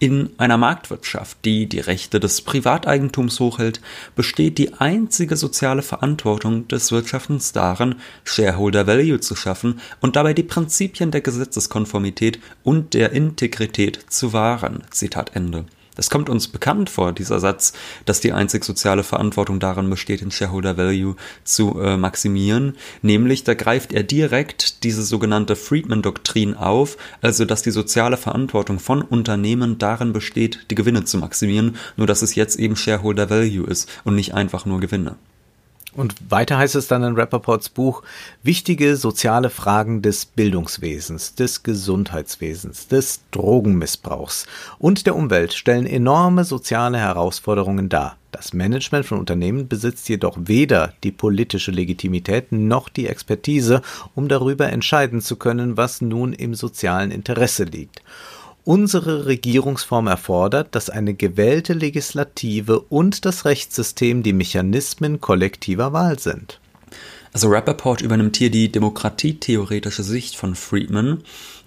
in 0.00 0.30
einer 0.38 0.56
Marktwirtschaft, 0.56 1.44
die 1.44 1.66
die 1.66 1.78
Rechte 1.78 2.20
des 2.20 2.40
Privateigentums 2.40 3.38
hochhält, 3.38 3.82
besteht 4.16 4.56
die 4.56 4.72
einzige 4.74 5.36
soziale 5.36 5.82
Verantwortung 5.82 6.66
des 6.68 6.90
Wirtschaftens 6.90 7.52
darin, 7.52 7.96
Shareholder 8.24 8.86
Value 8.86 9.20
zu 9.20 9.36
schaffen 9.36 9.78
und 10.00 10.16
dabei 10.16 10.32
die 10.32 10.42
Prinzipien 10.42 11.10
der 11.10 11.20
Gesetzeskonformität 11.20 12.40
und 12.64 12.94
der 12.94 13.12
Integrität 13.12 14.06
zu 14.08 14.32
wahren. 14.32 14.84
Zitat 14.90 15.36
Ende. 15.36 15.66
Es 15.96 16.10
kommt 16.10 16.28
uns 16.28 16.48
bekannt 16.48 16.88
vor, 16.88 17.12
dieser 17.12 17.40
Satz, 17.40 17.72
dass 18.04 18.20
die 18.20 18.32
einzig 18.32 18.64
soziale 18.64 19.02
Verantwortung 19.02 19.60
darin 19.60 19.90
besteht, 19.90 20.20
den 20.20 20.30
Shareholder 20.30 20.76
Value 20.76 21.16
zu 21.44 21.80
äh, 21.80 21.96
maximieren. 21.96 22.76
Nämlich, 23.02 23.44
da 23.44 23.54
greift 23.54 23.92
er 23.92 24.02
direkt 24.02 24.84
diese 24.84 25.02
sogenannte 25.02 25.56
Friedman-Doktrin 25.56 26.54
auf, 26.54 26.96
also 27.20 27.44
dass 27.44 27.62
die 27.62 27.70
soziale 27.70 28.16
Verantwortung 28.16 28.78
von 28.78 29.02
Unternehmen 29.02 29.78
darin 29.78 30.12
besteht, 30.12 30.66
die 30.70 30.74
Gewinne 30.74 31.04
zu 31.04 31.18
maximieren, 31.18 31.76
nur 31.96 32.06
dass 32.06 32.22
es 32.22 32.34
jetzt 32.34 32.58
eben 32.58 32.76
Shareholder 32.76 33.30
Value 33.30 33.66
ist 33.66 33.88
und 34.04 34.14
nicht 34.14 34.34
einfach 34.34 34.66
nur 34.66 34.80
Gewinne. 34.80 35.16
Und 35.92 36.14
weiter 36.28 36.56
heißt 36.56 36.76
es 36.76 36.86
dann 36.86 37.02
in 37.02 37.16
Rappaports 37.16 37.68
Buch, 37.68 38.02
wichtige 38.44 38.96
soziale 38.96 39.50
Fragen 39.50 40.02
des 40.02 40.24
Bildungswesens, 40.24 41.34
des 41.34 41.64
Gesundheitswesens, 41.64 42.86
des 42.86 43.20
Drogenmissbrauchs 43.32 44.46
und 44.78 45.06
der 45.06 45.16
Umwelt 45.16 45.52
stellen 45.52 45.86
enorme 45.86 46.44
soziale 46.44 46.98
Herausforderungen 46.98 47.88
dar. 47.88 48.16
Das 48.30 48.52
Management 48.52 49.06
von 49.06 49.18
Unternehmen 49.18 49.66
besitzt 49.66 50.08
jedoch 50.08 50.36
weder 50.38 50.94
die 51.02 51.10
politische 51.10 51.72
Legitimität 51.72 52.52
noch 52.52 52.88
die 52.88 53.08
Expertise, 53.08 53.82
um 54.14 54.28
darüber 54.28 54.68
entscheiden 54.68 55.20
zu 55.20 55.34
können, 55.34 55.76
was 55.76 56.00
nun 56.00 56.32
im 56.32 56.54
sozialen 56.54 57.10
Interesse 57.10 57.64
liegt. 57.64 58.02
Unsere 58.64 59.26
Regierungsform 59.26 60.06
erfordert, 60.06 60.74
dass 60.74 60.90
eine 60.90 61.14
gewählte 61.14 61.72
Legislative 61.72 62.80
und 62.80 63.24
das 63.24 63.44
Rechtssystem 63.44 64.22
die 64.22 64.34
Mechanismen 64.34 65.20
kollektiver 65.20 65.92
Wahl 65.92 66.18
sind. 66.18 66.60
Also 67.32 67.48
Rappaport 67.48 68.02
übernimmt 68.02 68.36
hier 68.36 68.50
die 68.50 68.70
demokratietheoretische 68.70 70.02
Sicht 70.02 70.36
von 70.36 70.54
Friedman. 70.54 71.22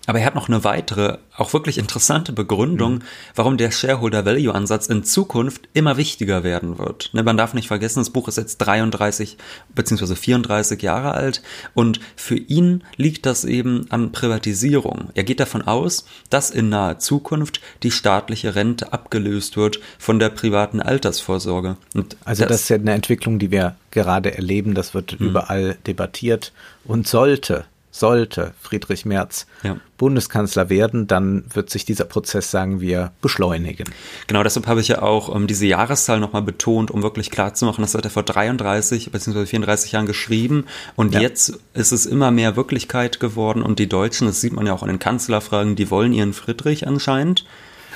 Aber 0.05 0.19
er 0.19 0.25
hat 0.25 0.36
noch 0.36 0.50
eine 0.50 0.63
weitere, 0.63 1.17
auch 1.38 1.53
wirklich 1.53 1.77
interessante 1.77 2.33
Begründung, 2.33 3.00
warum 3.36 3.57
der 3.57 3.72
Shareholder 3.72 4.25
Value 4.25 4.53
Ansatz 4.53 4.88
in 4.88 5.05
Zukunft 5.05 5.69
immer 5.74 5.95
wichtiger 5.95 6.43
werden 6.43 6.77
wird. 6.77 7.10
Ne, 7.13 7.24
man 7.24 7.38
darf 7.38 7.53
nicht 7.53 7.67
vergessen, 7.67 8.00
das 8.00 8.10
Buch 8.10 8.27
ist 8.27 8.38
jetzt 8.38 8.57
33 8.57 9.38
bzw. 9.74 10.15
34 10.15 10.81
Jahre 10.81 11.13
alt 11.13 11.41
und 11.74 12.01
für 12.17 12.36
ihn 12.36 12.83
liegt 12.98 13.25
das 13.25 13.45
eben 13.45 13.86
an 13.91 14.12
Privatisierung. 14.12 15.10
Er 15.13 15.24
geht 15.24 15.39
davon 15.39 15.62
aus, 15.62 16.05
dass 16.29 16.50
in 16.50 16.69
naher 16.69 17.00
Zukunft 17.00 17.62
die 17.83 17.91
staatliche 17.91 18.55
Rente 18.55 18.91
abgelöst 18.91 19.55
wird 19.55 19.79
von 19.98 20.19
der 20.19 20.29
privaten 20.29 20.81
Altersvorsorge. 20.81 21.77
Und 21.93 22.17
also 22.25 22.43
das, 22.43 22.51
das 22.51 22.62
ist 22.63 22.69
ja 22.69 22.75
eine 22.75 22.93
Entwicklung, 22.93 23.39
die 23.39 23.51
wir 23.51 23.75
gerade 23.91 24.36
erleben. 24.36 24.74
Das 24.74 24.93
wird 24.93 25.13
hm. 25.13 25.27
überall 25.27 25.77
debattiert 25.86 26.51
und 26.83 27.07
sollte 27.07 27.65
sollte 27.93 28.53
Friedrich 28.59 29.05
Merz 29.05 29.45
ja. 29.62 29.77
Bundeskanzler 29.97 30.69
werden, 30.69 31.05
dann 31.05 31.45
wird 31.53 31.69
sich 31.69 31.85
dieser 31.85 32.05
Prozess, 32.05 32.50
sagen 32.50 32.81
wir, 32.81 33.12
beschleunigen. 33.21 33.88
Genau, 34.25 34.41
deshalb 34.41 34.65
habe 34.65 34.81
ich 34.81 34.88
ja 34.88 35.03
auch 35.03 35.29
um, 35.29 35.43
ähm, 35.43 35.47
diese 35.47 35.67
Jahreszahl 35.67 36.19
nochmal 36.19 36.41
betont, 36.41 36.89
um 36.89 37.03
wirklich 37.03 37.29
klarzumachen, 37.29 37.83
das 37.83 37.93
hat 37.93 38.03
er 38.03 38.09
vor 38.09 38.23
33 38.23 39.12
bzw. 39.12 39.45
34 39.45 39.91
Jahren 39.91 40.07
geschrieben 40.07 40.65
und 40.95 41.13
ja. 41.13 41.21
jetzt 41.21 41.59
ist 41.75 41.91
es 41.91 42.07
immer 42.07 42.31
mehr 42.31 42.55
Wirklichkeit 42.55 43.19
geworden 43.19 43.62
und 43.62 43.77
die 43.77 43.88
Deutschen, 43.88 44.25
das 44.25 44.41
sieht 44.41 44.53
man 44.53 44.65
ja 44.65 44.73
auch 44.73 44.81
in 44.81 44.89
den 44.89 45.00
Kanzlerfragen, 45.00 45.75
die 45.75 45.91
wollen 45.91 46.13
ihren 46.13 46.33
Friedrich 46.33 46.88
anscheinend. 46.88 47.45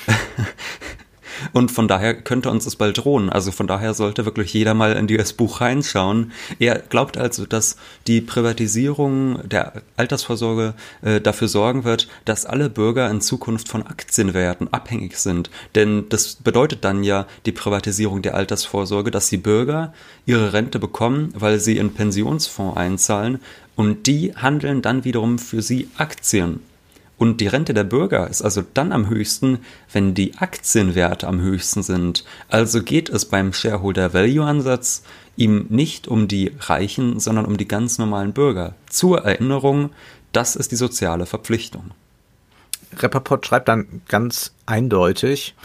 Und 1.53 1.72
von 1.72 1.88
daher 1.88 2.13
könnte 2.13 2.50
uns 2.50 2.65
es 2.65 2.75
bald 2.75 2.98
drohen. 2.98 3.29
Also 3.29 3.51
von 3.51 3.67
daher 3.67 3.94
sollte 3.94 4.25
wirklich 4.25 4.53
jeder 4.53 4.74
mal 4.74 4.94
in 4.94 5.08
dieses 5.08 5.34
Buch 5.34 5.62
reinschauen. 5.62 6.32
Er 6.60 6.79
glaubt 6.79 7.17
also, 7.17 7.46
dass 7.46 7.77
die 8.08 8.22
Privatisierung 8.22 9.48
der 9.48 9.82
Altersvorsorge 9.96 10.74
äh, 11.01 11.22
dafür 11.22 11.48
sorgen 11.48 11.84
wird, 11.84 12.08
dass 12.25 12.46
alle 12.46 12.70
Bürger 12.70 13.10
in 13.10 13.22
Zukunft 13.22 13.70
von 13.70 13.86
Aktienwerten 13.86 14.72
abhängig 14.74 15.17
sind. 15.17 15.50
Denn 15.75 16.10
das 16.10 16.36
bedeutet 16.36 16.84
dann 16.84 17.03
ja 17.03 17.25
die 17.46 17.51
Privatisierung 17.51 18.22
der 18.22 18.36
Altersvorsorge, 18.36 19.12
dass 19.12 19.29
die 19.29 19.38
Bürger 19.38 19.94
ihre 20.25 20.53
Rente 20.53 20.79
bekommen, 20.79 21.34
weil 21.36 21.60
sie 21.60 21.77
in 21.77 21.94
Pensionsfonds 21.94 22.77
einzahlen 22.77 23.39
und 23.75 24.08
die 24.08 24.34
handeln 24.36 24.82
dann 24.82 25.06
wiederum 25.06 25.39
für 25.39 25.62
sie 25.62 25.88
Aktien. 25.98 26.62
Und 27.18 27.42
die 27.42 27.48
Rente 27.48 27.74
der 27.74 27.84
Bürger 27.84 28.30
ist 28.30 28.44
also 28.44 28.64
dann 28.74 28.92
am 28.92 29.10
höchsten, 29.10 29.60
wenn 29.92 30.14
die 30.14 30.38
Aktienwerte 30.38 31.28
am 31.28 31.42
höchsten 31.42 31.82
sind. 31.82 32.24
Also 32.48 32.84
geht 32.84 33.10
es 33.10 33.26
beim 33.26 33.54
Shareholder 33.54 34.14
Value 34.14 34.46
Ansatz 34.46 35.04
ihm 35.36 35.66
nicht 35.70 36.08
um 36.08 36.28
die 36.28 36.54
Reichen, 36.60 37.20
sondern 37.20 37.46
um 37.46 37.58
die 37.58 37.68
ganz 37.68 37.98
normalen 37.98 38.34
Bürger. 38.34 38.76
Zur 38.90 39.24
Erinnerung, 39.24 39.92
das 40.32 40.56
ist 40.56 40.72
die 40.72 40.76
soziale 40.76 41.26
Verpflichtung. 41.26 41.92
Rappaport 42.96 43.46
schreibt 43.46 43.68
dann 43.68 44.02
ganz 44.08 44.54
eindeutig, 44.66 45.56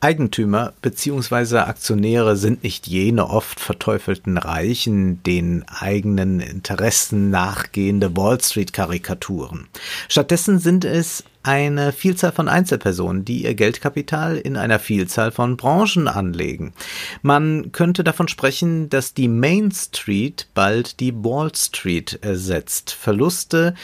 Eigentümer 0.00 0.74
bzw. 0.82 1.58
Aktionäre 1.58 2.36
sind 2.36 2.62
nicht 2.62 2.86
jene 2.86 3.28
oft 3.28 3.60
verteufelten 3.60 4.36
Reichen, 4.36 5.22
den 5.22 5.64
eigenen 5.68 6.40
Interessen 6.40 7.30
nachgehende 7.30 8.14
Wall 8.16 8.40
Street-Karikaturen. 8.40 9.68
Stattdessen 10.08 10.58
sind 10.58 10.84
es 10.84 11.24
eine 11.42 11.92
Vielzahl 11.92 12.32
von 12.32 12.48
Einzelpersonen, 12.48 13.24
die 13.24 13.44
ihr 13.44 13.54
Geldkapital 13.54 14.36
in 14.36 14.56
einer 14.56 14.80
Vielzahl 14.80 15.30
von 15.30 15.56
Branchen 15.56 16.08
anlegen. 16.08 16.74
Man 17.22 17.72
könnte 17.72 18.04
davon 18.04 18.28
sprechen, 18.28 18.90
dass 18.90 19.14
die 19.14 19.28
Main 19.28 19.70
Street 19.70 20.48
bald 20.54 21.00
die 21.00 21.14
Wall 21.14 21.54
Street 21.54 22.18
ersetzt. 22.20 22.90
Verluste 22.92 23.74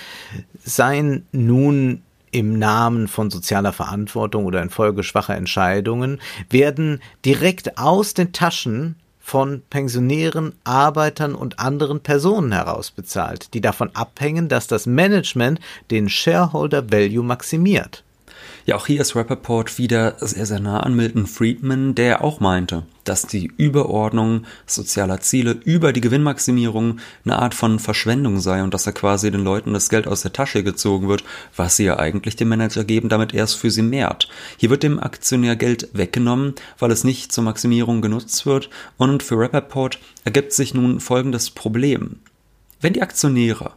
seien 0.64 1.26
nun 1.32 2.02
im 2.32 2.58
Namen 2.58 3.06
von 3.06 3.30
sozialer 3.30 3.72
Verantwortung 3.72 4.46
oder 4.46 4.62
infolge 4.62 5.04
schwacher 5.04 5.36
Entscheidungen 5.36 6.20
werden 6.50 7.00
direkt 7.24 7.78
aus 7.78 8.14
den 8.14 8.32
Taschen 8.32 8.96
von 9.20 9.62
Pensionären, 9.70 10.54
Arbeitern 10.64 11.34
und 11.36 11.60
anderen 11.60 12.00
Personen 12.00 12.50
herausbezahlt, 12.50 13.54
die 13.54 13.60
davon 13.60 13.90
abhängen, 13.94 14.48
dass 14.48 14.66
das 14.66 14.86
Management 14.86 15.60
den 15.90 16.08
Shareholder 16.08 16.90
Value 16.90 17.22
maximiert. 17.22 18.02
Ja, 18.64 18.76
auch 18.76 18.86
hier 18.86 19.00
ist 19.00 19.16
Rappaport 19.16 19.76
wieder 19.78 20.14
sehr, 20.20 20.46
sehr 20.46 20.60
nah 20.60 20.78
an 20.78 20.94
Milton 20.94 21.26
Friedman, 21.26 21.96
der 21.96 22.22
auch 22.22 22.38
meinte, 22.38 22.84
dass 23.02 23.26
die 23.26 23.50
Überordnung 23.56 24.44
sozialer 24.66 25.20
Ziele 25.20 25.58
über 25.64 25.92
die 25.92 26.00
Gewinnmaximierung 26.00 27.00
eine 27.24 27.40
Art 27.40 27.54
von 27.54 27.80
Verschwendung 27.80 28.38
sei 28.38 28.62
und 28.62 28.72
dass 28.72 28.86
er 28.86 28.92
quasi 28.92 29.32
den 29.32 29.42
Leuten 29.42 29.72
das 29.72 29.88
Geld 29.88 30.06
aus 30.06 30.22
der 30.22 30.32
Tasche 30.32 30.62
gezogen 30.62 31.08
wird, 31.08 31.24
was 31.56 31.76
sie 31.76 31.86
ja 31.86 31.98
eigentlich 31.98 32.36
dem 32.36 32.50
Manager 32.50 32.84
geben, 32.84 33.08
damit 33.08 33.34
er 33.34 33.42
es 33.42 33.54
für 33.54 33.72
sie 33.72 33.82
mehrt. 33.82 34.28
Hier 34.58 34.70
wird 34.70 34.84
dem 34.84 35.00
Aktionär 35.00 35.56
Geld 35.56 35.88
weggenommen, 35.92 36.54
weil 36.78 36.92
es 36.92 37.02
nicht 37.02 37.32
zur 37.32 37.42
Maximierung 37.42 38.00
genutzt 38.00 38.46
wird 38.46 38.70
und 38.96 39.24
für 39.24 39.40
Rappaport 39.40 39.98
ergibt 40.24 40.52
sich 40.52 40.72
nun 40.72 41.00
folgendes 41.00 41.50
Problem. 41.50 42.20
Wenn 42.80 42.92
die 42.92 43.02
Aktionäre 43.02 43.72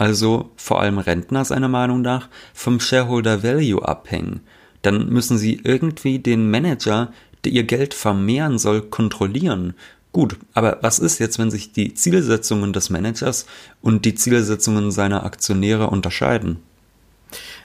also 0.00 0.50
vor 0.56 0.80
allem 0.80 0.96
Rentner 0.96 1.44
seiner 1.44 1.68
Meinung 1.68 2.00
nach, 2.00 2.30
vom 2.54 2.80
Shareholder 2.80 3.42
Value 3.42 3.86
abhängen. 3.86 4.40
Dann 4.80 5.10
müssen 5.10 5.36
sie 5.36 5.60
irgendwie 5.62 6.18
den 6.18 6.50
Manager, 6.50 7.12
der 7.44 7.52
ihr 7.52 7.64
Geld 7.64 7.92
vermehren 7.92 8.56
soll, 8.56 8.80
kontrollieren. 8.80 9.74
Gut, 10.10 10.38
aber 10.54 10.78
was 10.80 11.00
ist 11.00 11.18
jetzt, 11.18 11.38
wenn 11.38 11.50
sich 11.50 11.72
die 11.72 11.92
Zielsetzungen 11.92 12.72
des 12.72 12.88
Managers 12.88 13.44
und 13.82 14.06
die 14.06 14.14
Zielsetzungen 14.14 14.90
seiner 14.90 15.24
Aktionäre 15.24 15.88
unterscheiden? 15.88 16.56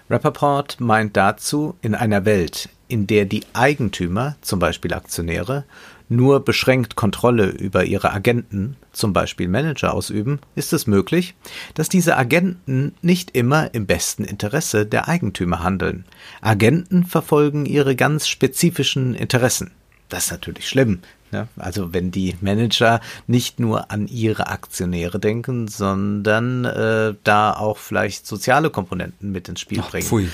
Rappaport 0.09 0.81
meint 0.81 1.15
dazu, 1.15 1.75
in 1.81 1.95
einer 1.95 2.25
Welt, 2.25 2.67
in 2.89 3.07
der 3.07 3.23
die 3.23 3.45
Eigentümer, 3.53 4.35
zum 4.41 4.59
Beispiel 4.59 4.93
Aktionäre, 4.93 5.63
nur 6.09 6.43
beschränkt 6.43 6.95
Kontrolle 6.95 7.47
über 7.49 7.85
ihre 7.85 8.11
Agenten, 8.11 8.75
zum 8.91 9.13
Beispiel 9.13 9.47
Manager, 9.47 9.93
ausüben, 9.93 10.39
ist 10.55 10.73
es 10.73 10.87
möglich, 10.87 11.35
dass 11.73 11.89
diese 11.89 12.17
Agenten 12.17 12.93
nicht 13.01 13.31
immer 13.35 13.73
im 13.73 13.85
besten 13.85 14.23
Interesse 14.23 14.85
der 14.85 15.07
Eigentümer 15.07 15.63
handeln. 15.63 16.05
Agenten 16.41 17.05
verfolgen 17.05 17.65
ihre 17.65 17.95
ganz 17.95 18.27
spezifischen 18.27 19.15
Interessen. 19.15 19.71
Das 20.09 20.25
ist 20.25 20.31
natürlich 20.31 20.69
schlimm. 20.69 20.99
Ne? 21.31 21.47
Also 21.57 21.93
wenn 21.93 22.11
die 22.11 22.35
Manager 22.41 23.01
nicht 23.27 23.59
nur 23.59 23.91
an 23.91 24.07
ihre 24.07 24.47
Aktionäre 24.47 25.19
denken, 25.19 25.67
sondern 25.67 26.65
äh, 26.65 27.15
da 27.23 27.53
auch 27.53 27.77
vielleicht 27.77 28.27
soziale 28.27 28.69
Komponenten 28.69 29.31
mit 29.31 29.49
ins 29.49 29.61
Spiel 29.61 29.81
Ach, 29.81 29.89
bringen. 29.89 30.05
Pfui. 30.05 30.29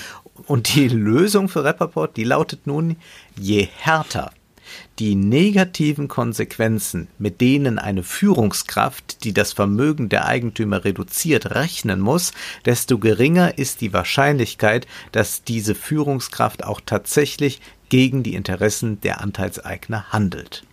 Und 0.46 0.74
die 0.74 0.88
Lösung 0.88 1.48
für 1.48 1.64
Rapperport, 1.64 2.16
die 2.16 2.24
lautet 2.24 2.66
nun, 2.66 2.96
je 3.38 3.68
härter 3.76 4.30
die 4.98 5.14
negativen 5.14 6.08
Konsequenzen, 6.08 7.08
mit 7.18 7.40
denen 7.40 7.78
eine 7.78 8.02
Führungskraft, 8.02 9.24
die 9.24 9.32
das 9.32 9.52
Vermögen 9.52 10.08
der 10.08 10.26
Eigentümer 10.26 10.84
reduziert, 10.84 11.54
rechnen 11.54 12.00
muss, 12.00 12.32
desto 12.64 12.98
geringer 12.98 13.58
ist 13.58 13.80
die 13.80 13.92
Wahrscheinlichkeit, 13.92 14.86
dass 15.12 15.44
diese 15.44 15.74
Führungskraft 15.74 16.64
auch 16.64 16.80
tatsächlich 16.84 17.60
gegen 17.88 18.22
die 18.22 18.34
Interessen 18.34 19.00
der 19.00 19.20
Anteilseigner 19.20 20.12
handelt. 20.12 20.64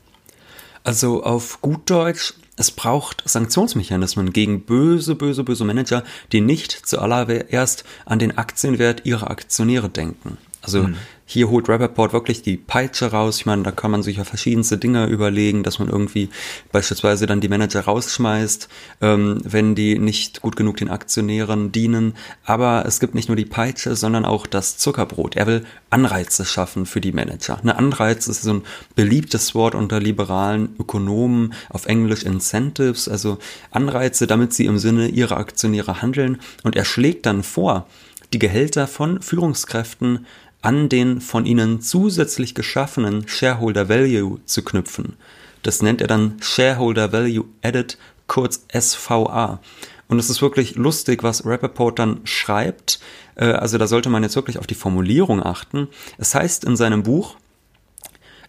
Also 0.84 1.24
auf 1.24 1.62
gut 1.62 1.90
Deutsch, 1.90 2.34
es 2.56 2.72
braucht 2.72 3.24
Sanktionsmechanismen 3.26 4.34
gegen 4.34 4.64
böse, 4.64 5.16
böse, 5.16 5.44
böse 5.44 5.64
Manager, 5.64 6.04
die 6.32 6.42
nicht 6.42 6.72
zuallererst 6.72 7.84
an 8.06 8.20
den 8.20 8.38
Aktienwert 8.38 9.06
ihrer 9.06 9.30
Aktionäre 9.30 9.90
denken. 9.90 10.38
Also 10.62 10.84
mhm. 10.84 10.96
Hier 11.32 11.52
holt 11.52 11.70
Rappaport 11.70 12.12
wirklich 12.12 12.42
die 12.42 12.58
Peitsche 12.58 13.12
raus. 13.12 13.38
Ich 13.38 13.46
meine, 13.46 13.62
da 13.62 13.70
kann 13.70 13.92
man 13.92 14.02
sich 14.02 14.18
ja 14.18 14.24
verschiedenste 14.24 14.80
Dinge 14.80 15.06
überlegen, 15.06 15.62
dass 15.62 15.78
man 15.78 15.88
irgendwie 15.88 16.30
beispielsweise 16.72 17.28
dann 17.28 17.40
die 17.40 17.48
Manager 17.48 17.82
rausschmeißt, 17.82 18.68
ähm, 19.02 19.40
wenn 19.44 19.76
die 19.76 20.00
nicht 20.00 20.42
gut 20.42 20.56
genug 20.56 20.78
den 20.78 20.90
Aktionären 20.90 21.72
dienen. 21.72 22.16
Aber 22.46 22.84
es 22.88 23.00
gibt 23.00 23.14
nicht 23.14 23.30
nur 23.30 23.36
die 23.36 23.46
Peitsche, 23.46 23.96
sondern 23.96 24.26
auch 24.26 24.48
das 24.48 24.80
Zuckerbrot. 24.80 25.36
Er 25.36 25.46
will 25.46 25.66
Anreize 25.92 26.46
schaffen 26.46 26.88
für 26.88 27.00
die 27.00 27.12
Manager. 27.12 27.60
Eine 27.62 27.78
Anreiz 27.78 28.28
ist 28.28 28.42
so 28.42 28.54
ein 28.54 28.64
beliebtes 28.96 29.54
Wort 29.54 29.76
unter 29.76 30.00
liberalen 30.00 30.70
Ökonomen, 30.80 31.54
auf 31.70 31.86
Englisch 31.86 32.24
Incentives, 32.24 33.08
also 33.08 33.38
Anreize, 33.70 34.26
damit 34.26 34.56
sie 34.56 34.66
im 34.66 34.80
Sinne 34.80 35.10
ihrer 35.10 35.38
Aktionäre 35.38 36.02
handeln. 36.02 36.40
Und 36.64 36.76
er 36.76 36.86
schlägt 36.86 37.28
dann 37.28 37.44
vor, 37.44 37.88
die 38.34 38.40
Gehälter 38.40 38.88
von 38.88 39.22
Führungskräften 39.22 40.26
an 40.62 40.90
den 40.90 41.22
von 41.22 41.46
ihnen 41.46 41.82
zusätzlich 41.82 42.56
geschaffenen 42.56 43.28
Shareholder 43.28 43.90
Value 43.90 44.40
zu 44.46 44.64
knüpfen. 44.64 45.16
Das 45.64 45.82
nennt 45.82 46.02
er 46.02 46.08
dann 46.08 46.38
Shareholder 46.42 47.12
Value 47.12 47.46
Added, 47.62 47.98
kurz 48.28 48.66
SVA. 48.74 49.60
Und 50.08 50.20
es 50.20 50.30
ist 50.30 50.42
wirklich 50.42 50.76
lustig, 50.76 51.24
was 51.24 51.46
Rappaport 51.46 52.00
dann 52.00 52.22
schreibt. 52.24 53.00
Äh, 53.36 53.46
also 53.46 53.78
da 53.78 53.88
sollte 53.88 54.10
man 54.10 54.24
jetzt 54.24 54.36
wirklich 54.36 54.58
auf 54.58 54.68
die 54.68 54.76
Formulierung 54.76 55.44
achten. 55.44 55.88
Es 56.18 56.36
heißt 56.36 56.64
in 56.64 56.76
seinem 56.76 57.04
Buch, 57.04 57.36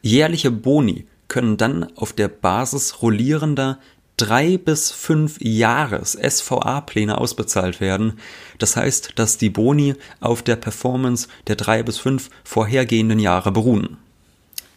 jährliche 0.03 0.51
Boni 0.51 1.07
können 1.29 1.57
dann 1.57 1.85
auf 1.97 2.13
der 2.13 2.29
Basis 2.29 3.03
rollierender 3.03 3.79
drei 4.21 4.59
bis 4.59 4.93
fünf 4.93 5.39
Jahres 5.41 6.13
SVA-Pläne 6.13 7.17
ausbezahlt 7.17 7.81
werden. 7.81 8.19
Das 8.59 8.77
heißt, 8.77 9.13
dass 9.17 9.39
die 9.39 9.49
Boni 9.51 9.95
auf 10.21 10.43
der 10.43 10.57
Performance 10.57 11.29
der 11.47 11.57
drei 11.57 11.83
bis 11.83 11.99
fünf 11.99 12.29
vorhergehenden 12.45 13.19
Jahre 13.19 13.51
beruhen. 13.51 13.97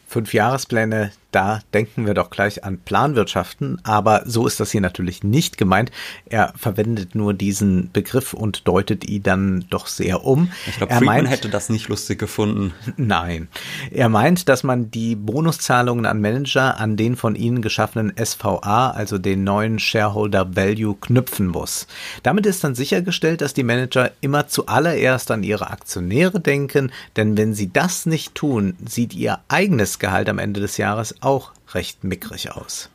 Fünf 0.08 0.34
Jahrespläne, 0.34 1.12
da 1.33 1.61
denken 1.73 2.05
wir 2.05 2.13
doch 2.13 2.29
gleich 2.29 2.63
an 2.63 2.79
Planwirtschaften, 2.79 3.79
aber 3.83 4.23
so 4.25 4.47
ist 4.47 4.59
das 4.59 4.71
hier 4.71 4.81
natürlich 4.81 5.23
nicht 5.23 5.57
gemeint. 5.57 5.91
Er 6.25 6.53
verwendet 6.55 7.15
nur 7.15 7.33
diesen 7.33 7.91
Begriff 7.91 8.33
und 8.33 8.67
deutet 8.67 9.09
ihn 9.09 9.23
dann 9.23 9.65
doch 9.69 9.87
sehr 9.87 10.23
um. 10.23 10.51
Ich 10.67 10.77
glaube, 10.77 10.93
Friedman 10.93 11.23
meint, 11.23 11.29
hätte 11.29 11.49
das 11.49 11.69
nicht 11.69 11.89
lustig 11.89 12.19
gefunden. 12.19 12.73
Nein. 12.97 13.47
Er 13.91 14.09
meint, 14.09 14.47
dass 14.47 14.63
man 14.63 14.91
die 14.91 15.15
Bonuszahlungen 15.15 16.05
an 16.05 16.21
Manager 16.21 16.79
an 16.79 16.97
den 16.97 17.15
von 17.15 17.35
ihnen 17.35 17.61
geschaffenen 17.61 18.13
SVA, 18.23 18.91
also 18.91 19.17
den 19.17 19.43
neuen 19.43 19.79
Shareholder 19.79 20.55
Value, 20.55 20.95
knüpfen 20.95 21.47
muss. 21.47 21.87
Damit 22.21 22.45
ist 22.45 22.63
dann 22.63 22.75
sichergestellt, 22.75 23.41
dass 23.41 23.53
die 23.53 23.63
Manager 23.63 24.11
immer 24.21 24.47
zuallererst 24.47 25.31
an 25.31 25.43
ihre 25.43 25.71
Aktionäre 25.71 26.39
denken, 26.39 26.91
denn 27.15 27.37
wenn 27.37 27.53
sie 27.53 27.73
das 27.73 28.05
nicht 28.05 28.35
tun, 28.35 28.75
sieht 28.85 29.15
ihr 29.15 29.39
eigenes 29.47 29.97
Gehalt 29.97 30.29
am 30.29 30.39
Ende 30.39 30.59
des 30.59 30.77
Jahres 30.77 31.22
auch 31.23 31.51
recht 31.73 32.03
mickrig 32.03 32.51
aus. 32.51 32.89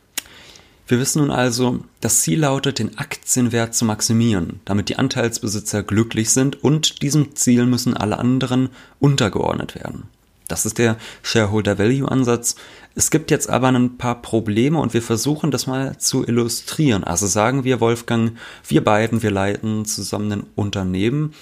Wir 0.87 0.99
wissen 0.99 1.21
nun 1.21 1.31
also, 1.31 1.81
das 2.01 2.23
Ziel 2.23 2.41
lautet, 2.41 2.79
den 2.79 2.97
Aktienwert 2.97 3.75
zu 3.75 3.85
maximieren, 3.85 4.61
damit 4.65 4.89
die 4.89 4.97
Anteilsbesitzer 4.97 5.83
glücklich 5.83 6.31
sind 6.31 6.65
und 6.65 7.03
diesem 7.03 7.37
Ziel 7.37 7.67
müssen 7.67 7.95
alle 7.95 8.19
anderen 8.19 8.71
untergeordnet 8.99 9.75
werden. 9.75 10.05
Das 10.49 10.65
ist 10.65 10.79
der 10.79 10.97
Shareholder 11.23 11.79
Value 11.79 12.11
Ansatz. 12.11 12.57
Es 12.95 13.11
gibt 13.11 13.31
jetzt 13.31 13.51
aber 13.51 13.69
ein 13.69 13.99
paar 13.99 14.23
Probleme 14.23 14.79
und 14.79 14.95
wir 14.95 15.03
versuchen 15.03 15.51
das 15.51 15.67
mal 15.67 15.99
zu 15.99 16.27
illustrieren. 16.27 17.05
Also 17.05 17.27
sagen 17.27 17.65
wir, 17.65 17.81
Wolfgang, 17.81 18.33
wir 18.67 18.83
beiden, 18.83 19.23
wir 19.23 19.31
leiten 19.31 19.85
zusammen 19.85 20.33
ein 20.33 20.47
Unternehmen 20.57 21.35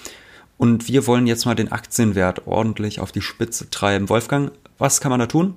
und 0.58 0.88
wir 0.88 1.06
wollen 1.06 1.28
jetzt 1.28 1.46
mal 1.46 1.54
den 1.54 1.70
Aktienwert 1.70 2.48
ordentlich 2.48 2.98
auf 2.98 3.12
die 3.12 3.22
Spitze 3.22 3.70
treiben. 3.70 4.08
Wolfgang, 4.08 4.50
was 4.76 5.00
kann 5.00 5.10
man 5.10 5.20
da 5.20 5.26
tun? 5.26 5.56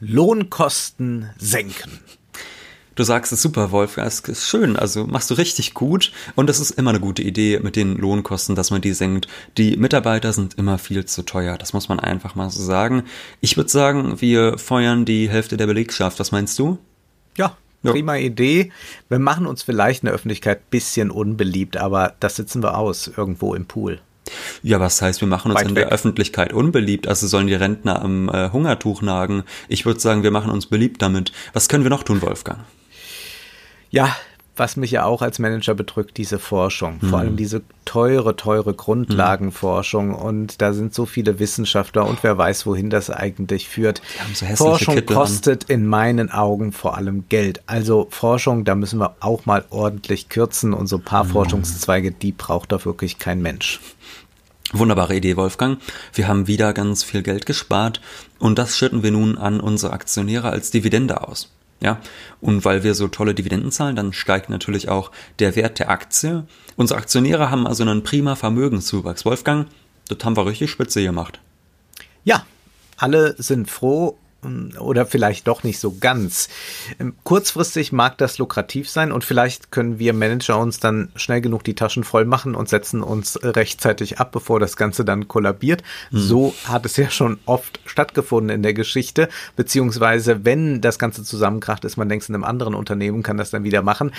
Lohnkosten 0.00 1.30
senken. 1.38 2.00
Du 2.96 3.02
sagst 3.02 3.32
es 3.32 3.40
super, 3.40 3.70
Wolf, 3.70 3.96
es 3.96 4.20
ist 4.20 4.46
schön, 4.48 4.76
also 4.76 5.06
machst 5.06 5.30
du 5.30 5.34
richtig 5.34 5.72
gut 5.74 6.12
und 6.34 6.48
es 6.48 6.60
ist 6.60 6.72
immer 6.72 6.90
eine 6.90 7.00
gute 7.00 7.22
Idee 7.22 7.60
mit 7.62 7.76
den 7.76 7.96
Lohnkosten, 7.96 8.54
dass 8.54 8.70
man 8.70 8.80
die 8.80 8.92
senkt. 8.92 9.26
Die 9.56 9.76
Mitarbeiter 9.76 10.32
sind 10.32 10.54
immer 10.54 10.78
viel 10.78 11.04
zu 11.04 11.22
teuer, 11.22 11.56
das 11.56 11.72
muss 11.72 11.88
man 11.88 12.00
einfach 12.00 12.34
mal 12.34 12.50
so 12.50 12.62
sagen. 12.62 13.04
Ich 13.40 13.56
würde 13.56 13.70
sagen, 13.70 14.20
wir 14.20 14.58
feuern 14.58 15.06
die 15.06 15.30
Hälfte 15.30 15.56
der 15.56 15.66
Belegschaft, 15.66 16.20
was 16.20 16.32
meinst 16.32 16.58
du? 16.58 16.78
Ja, 17.36 17.56
prima 17.82 18.16
ja. 18.16 18.26
Idee. 18.26 18.72
Wir 19.08 19.18
machen 19.18 19.46
uns 19.46 19.62
vielleicht 19.62 20.02
in 20.02 20.06
der 20.06 20.14
Öffentlichkeit 20.14 20.70
bisschen 20.70 21.10
unbeliebt, 21.10 21.76
aber 21.76 22.14
das 22.20 22.36
sitzen 22.36 22.62
wir 22.62 22.78
aus 22.78 23.08
irgendwo 23.08 23.54
im 23.54 23.66
Pool. 23.66 24.00
Ja, 24.62 24.80
was 24.80 25.00
heißt, 25.00 25.20
wir 25.20 25.28
machen 25.28 25.50
uns 25.50 25.60
Weit 25.60 25.68
in 25.68 25.76
weg. 25.76 25.84
der 25.84 25.92
Öffentlichkeit 25.92 26.52
unbeliebt, 26.52 27.06
also 27.06 27.26
sollen 27.26 27.46
die 27.46 27.54
Rentner 27.54 28.02
am 28.02 28.28
äh, 28.28 28.50
Hungertuch 28.50 29.02
nagen. 29.02 29.44
Ich 29.68 29.86
würde 29.86 30.00
sagen, 30.00 30.22
wir 30.22 30.30
machen 30.30 30.50
uns 30.50 30.66
beliebt 30.66 31.02
damit. 31.02 31.32
Was 31.52 31.68
können 31.68 31.84
wir 31.84 31.90
noch 31.90 32.02
tun, 32.02 32.22
Wolfgang? 32.22 32.60
Ja, 33.90 34.14
was 34.56 34.76
mich 34.76 34.90
ja 34.90 35.04
auch 35.04 35.22
als 35.22 35.38
Manager 35.38 35.74
bedrückt, 35.74 36.16
diese 36.16 36.38
Forschung. 36.38 36.98
Vor 37.00 37.18
allem 37.18 37.32
mhm. 37.32 37.36
diese 37.36 37.62
teure, 37.84 38.36
teure 38.36 38.74
Grundlagenforschung. 38.74 40.14
Und 40.14 40.62
da 40.62 40.72
sind 40.72 40.94
so 40.94 41.04
viele 41.06 41.38
Wissenschaftler 41.38 42.06
und 42.06 42.22
wer 42.22 42.38
weiß, 42.38 42.66
wohin 42.66 42.90
das 42.90 43.10
eigentlich 43.10 43.68
führt. 43.68 44.00
So 44.34 44.46
Forschung 44.46 44.94
Kittel 44.94 45.14
kostet 45.14 45.64
an. 45.64 45.74
in 45.74 45.86
meinen 45.86 46.30
Augen 46.30 46.72
vor 46.72 46.96
allem 46.96 47.28
Geld. 47.28 47.62
Also 47.66 48.08
Forschung, 48.10 48.64
da 48.64 48.74
müssen 48.74 48.98
wir 48.98 49.16
auch 49.20 49.44
mal 49.44 49.64
ordentlich 49.70 50.28
kürzen. 50.28 50.72
Und 50.72 50.86
so 50.86 50.96
ein 50.96 51.02
paar 51.02 51.24
mhm. 51.24 51.30
Forschungszweige, 51.30 52.12
die 52.12 52.32
braucht 52.32 52.72
doch 52.72 52.86
wirklich 52.86 53.18
kein 53.18 53.42
Mensch. 53.42 53.80
Wunderbare 54.72 55.14
Idee, 55.14 55.36
Wolfgang. 55.36 55.78
Wir 56.12 56.26
haben 56.26 56.48
wieder 56.48 56.72
ganz 56.72 57.04
viel 57.04 57.22
Geld 57.22 57.46
gespart 57.46 58.00
und 58.38 58.58
das 58.58 58.76
schütten 58.76 59.02
wir 59.04 59.12
nun 59.12 59.38
an 59.38 59.60
unsere 59.60 59.92
Aktionäre 59.92 60.50
als 60.50 60.72
Dividende 60.72 61.28
aus. 61.28 61.52
Ja, 61.80 62.00
und 62.40 62.64
weil 62.64 62.84
wir 62.84 62.94
so 62.94 63.06
tolle 63.08 63.34
Dividenden 63.34 63.70
zahlen, 63.70 63.96
dann 63.96 64.12
steigt 64.12 64.48
natürlich 64.48 64.88
auch 64.88 65.10
der 65.38 65.56
Wert 65.56 65.78
der 65.78 65.90
Aktie. 65.90 66.46
Unsere 66.76 66.98
Aktionäre 66.98 67.50
haben 67.50 67.66
also 67.66 67.82
einen 67.82 68.02
prima 68.02 68.34
Vermögenszuwachs. 68.34 69.24
Wolfgang, 69.24 69.68
das 70.08 70.18
haben 70.24 70.36
wir 70.36 70.46
richtig 70.46 70.70
spitze 70.70 71.02
gemacht. 71.02 71.38
Ja, 72.24 72.46
alle 72.96 73.34
sind 73.38 73.70
froh 73.70 74.18
oder 74.78 75.06
vielleicht 75.06 75.48
doch 75.48 75.62
nicht 75.64 75.78
so 75.78 75.96
ganz. 75.98 76.48
Ähm, 76.98 77.14
kurzfristig 77.24 77.92
mag 77.92 78.18
das 78.18 78.38
lukrativ 78.38 78.88
sein 78.88 79.12
und 79.12 79.24
vielleicht 79.24 79.72
können 79.72 79.98
wir 79.98 80.12
Manager 80.12 80.58
uns 80.58 80.78
dann 80.78 81.10
schnell 81.16 81.40
genug 81.40 81.64
die 81.64 81.74
Taschen 81.74 82.04
voll 82.04 82.24
machen 82.24 82.54
und 82.54 82.68
setzen 82.68 83.02
uns 83.02 83.38
rechtzeitig 83.42 84.18
ab, 84.18 84.32
bevor 84.32 84.60
das 84.60 84.76
Ganze 84.76 85.04
dann 85.04 85.28
kollabiert. 85.28 85.82
Mhm. 86.10 86.18
So 86.18 86.54
hat 86.64 86.86
es 86.86 86.96
ja 86.96 87.10
schon 87.10 87.38
oft 87.46 87.80
stattgefunden 87.86 88.54
in 88.54 88.62
der 88.62 88.74
Geschichte, 88.74 89.28
beziehungsweise 89.56 90.44
wenn 90.44 90.80
das 90.80 90.98
Ganze 90.98 91.24
zusammenkracht, 91.24 91.84
ist 91.84 91.96
man 91.96 92.08
längst 92.08 92.28
in 92.28 92.34
einem 92.34 92.44
anderen 92.44 92.74
Unternehmen, 92.74 93.22
kann 93.22 93.36
das 93.36 93.50
dann 93.50 93.64
wieder 93.64 93.82
machen. 93.82 94.12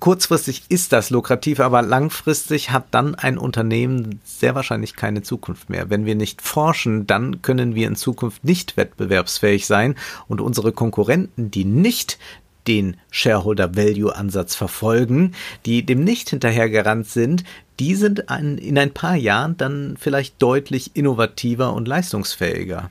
Kurzfristig 0.00 0.64
ist 0.68 0.92
das 0.92 1.10
lukrativ, 1.10 1.60
aber 1.60 1.82
langfristig 1.82 2.70
hat 2.70 2.86
dann 2.92 3.14
ein 3.14 3.38
Unternehmen 3.38 4.20
sehr 4.24 4.54
wahrscheinlich 4.54 4.94
keine 4.96 5.22
Zukunft 5.22 5.70
mehr. 5.70 5.90
Wenn 5.90 6.06
wir 6.06 6.14
nicht 6.14 6.42
forschen, 6.42 7.06
dann 7.06 7.42
können 7.42 7.74
wir 7.74 7.88
in 7.88 7.96
Zukunft 7.96 8.44
nicht 8.44 8.76
wettbewerbsfähig 8.76 9.45
wettbewerbsfähig 9.46 9.66
sein 9.66 9.94
und 10.28 10.40
unsere 10.40 10.72
Konkurrenten, 10.72 11.50
die 11.50 11.64
nicht 11.64 12.18
den 12.66 12.96
Shareholder 13.10 13.76
Value 13.76 14.14
Ansatz 14.14 14.56
verfolgen, 14.56 15.34
die 15.66 15.86
dem 15.86 16.02
nicht 16.02 16.30
hinterhergerannt 16.30 17.06
sind, 17.06 17.44
die 17.78 17.94
sind 17.94 18.24
in 18.28 18.78
ein 18.78 18.92
paar 18.92 19.14
Jahren 19.14 19.56
dann 19.56 19.96
vielleicht 20.00 20.42
deutlich 20.42 20.96
innovativer 20.96 21.74
und 21.74 21.86
leistungsfähiger. 21.86 22.90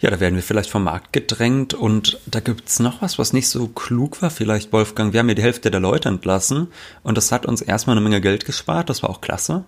Ja, 0.00 0.10
da 0.10 0.18
werden 0.18 0.34
wir 0.34 0.42
vielleicht 0.42 0.68
vom 0.68 0.84
Markt 0.84 1.12
gedrängt 1.12 1.74
und 1.74 2.18
da 2.26 2.40
gibt's 2.40 2.80
noch 2.80 3.00
was, 3.00 3.18
was 3.18 3.32
nicht 3.32 3.48
so 3.48 3.68
klug 3.68 4.20
war, 4.20 4.30
vielleicht 4.30 4.72
Wolfgang. 4.72 5.12
Wir 5.12 5.20
haben 5.20 5.28
ja 5.28 5.36
die 5.36 5.42
Hälfte 5.42 5.70
der 5.70 5.80
Leute 5.80 6.08
entlassen 6.08 6.66
und 7.04 7.16
das 7.16 7.30
hat 7.32 7.46
uns 7.46 7.62
erstmal 7.62 7.96
eine 7.96 8.02
Menge 8.02 8.20
Geld 8.20 8.44
gespart, 8.44 8.90
das 8.90 9.02
war 9.02 9.10
auch 9.10 9.20
klasse. 9.20 9.64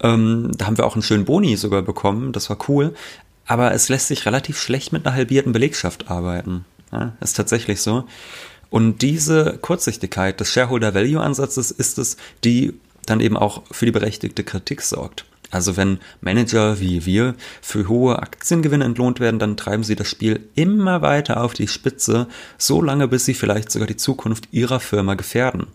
Ähm, 0.00 0.50
da 0.58 0.66
haben 0.66 0.76
wir 0.76 0.84
auch 0.84 0.94
einen 0.94 1.02
schönen 1.02 1.24
Boni 1.24 1.56
sogar 1.56 1.82
bekommen, 1.82 2.32
das 2.32 2.50
war 2.50 2.58
cool 2.68 2.94
aber 3.48 3.72
es 3.72 3.88
lässt 3.88 4.08
sich 4.08 4.26
relativ 4.26 4.60
schlecht 4.60 4.92
mit 4.92 5.04
einer 5.04 5.16
halbierten 5.16 5.52
Belegschaft 5.52 6.10
arbeiten. 6.10 6.64
Ja, 6.92 7.14
ist 7.20 7.36
tatsächlich 7.36 7.80
so. 7.80 8.04
Und 8.70 9.02
diese 9.02 9.58
Kurzsichtigkeit 9.60 10.38
des 10.38 10.52
Shareholder 10.52 10.94
Value 10.94 11.20
Ansatzes 11.20 11.70
ist 11.70 11.98
es, 11.98 12.18
die 12.44 12.74
dann 13.06 13.20
eben 13.20 13.36
auch 13.36 13.62
für 13.70 13.86
die 13.86 13.92
berechtigte 13.92 14.44
Kritik 14.44 14.82
sorgt. 14.82 15.24
Also 15.50 15.78
wenn 15.78 15.98
Manager 16.20 16.78
wie 16.78 17.06
wir 17.06 17.34
für 17.62 17.88
hohe 17.88 18.18
Aktiengewinne 18.18 18.84
entlohnt 18.84 19.18
werden, 19.18 19.38
dann 19.38 19.56
treiben 19.56 19.82
sie 19.82 19.96
das 19.96 20.10
Spiel 20.10 20.40
immer 20.54 21.00
weiter 21.00 21.42
auf 21.42 21.54
die 21.54 21.68
Spitze, 21.68 22.26
so 22.58 22.82
lange 22.82 23.08
bis 23.08 23.24
sie 23.24 23.32
vielleicht 23.32 23.72
sogar 23.72 23.88
die 23.88 23.96
Zukunft 23.96 24.48
ihrer 24.52 24.78
Firma 24.78 25.14
gefährden. 25.14 25.68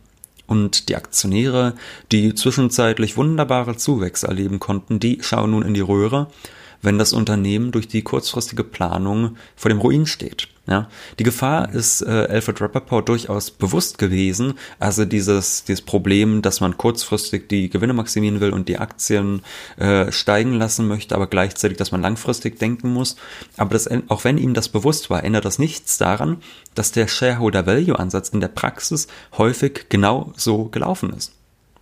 Und 0.45 0.89
die 0.89 0.95
Aktionäre, 0.95 1.73
die 2.11 2.35
zwischenzeitlich 2.35 3.17
wunderbare 3.17 3.77
Zuwächse 3.77 4.27
erleben 4.27 4.59
konnten, 4.59 4.99
die 4.99 5.17
schauen 5.23 5.51
nun 5.51 5.63
in 5.63 5.73
die 5.73 5.81
Röhre 5.81 6.27
wenn 6.83 6.99
das 6.99 7.13
Unternehmen 7.13 7.71
durch 7.71 7.87
die 7.87 8.03
kurzfristige 8.03 8.63
Planung 8.63 9.37
vor 9.55 9.69
dem 9.69 9.79
Ruin 9.79 10.05
steht. 10.05 10.49
Ja, 10.65 10.87
die 11.19 11.25
Gefahr 11.25 11.73
ist 11.73 12.01
äh, 12.03 12.27
Alfred 12.29 12.61
Rappaport 12.61 13.09
durchaus 13.09 13.51
bewusst 13.51 13.97
gewesen. 13.97 14.53
Also 14.79 15.03
dieses, 15.03 15.65
dieses 15.65 15.81
Problem, 15.81 16.41
dass 16.41 16.61
man 16.61 16.77
kurzfristig 16.77 17.49
die 17.49 17.69
Gewinne 17.69 17.91
maximieren 17.91 18.39
will 18.39 18.53
und 18.53 18.69
die 18.69 18.77
Aktien 18.77 19.41
äh, 19.75 20.09
steigen 20.13 20.53
lassen 20.53 20.87
möchte, 20.87 21.15
aber 21.15 21.27
gleichzeitig, 21.27 21.77
dass 21.77 21.91
man 21.91 22.01
langfristig 22.01 22.59
denken 22.59 22.93
muss. 22.93 23.17
Aber 23.57 23.71
das, 23.71 23.89
auch 24.07 24.23
wenn 24.23 24.37
ihm 24.37 24.53
das 24.53 24.69
bewusst 24.69 25.09
war, 25.09 25.25
ändert 25.25 25.43
das 25.43 25.59
nichts 25.59 25.97
daran, 25.97 26.37
dass 26.75 26.93
der 26.93 27.09
Shareholder 27.09 27.65
Value 27.65 27.99
Ansatz 27.99 28.29
in 28.29 28.39
der 28.39 28.47
Praxis 28.47 29.07
häufig 29.37 29.87
genau 29.89 30.31
so 30.37 30.65
gelaufen 30.65 31.11
ist. 31.11 31.33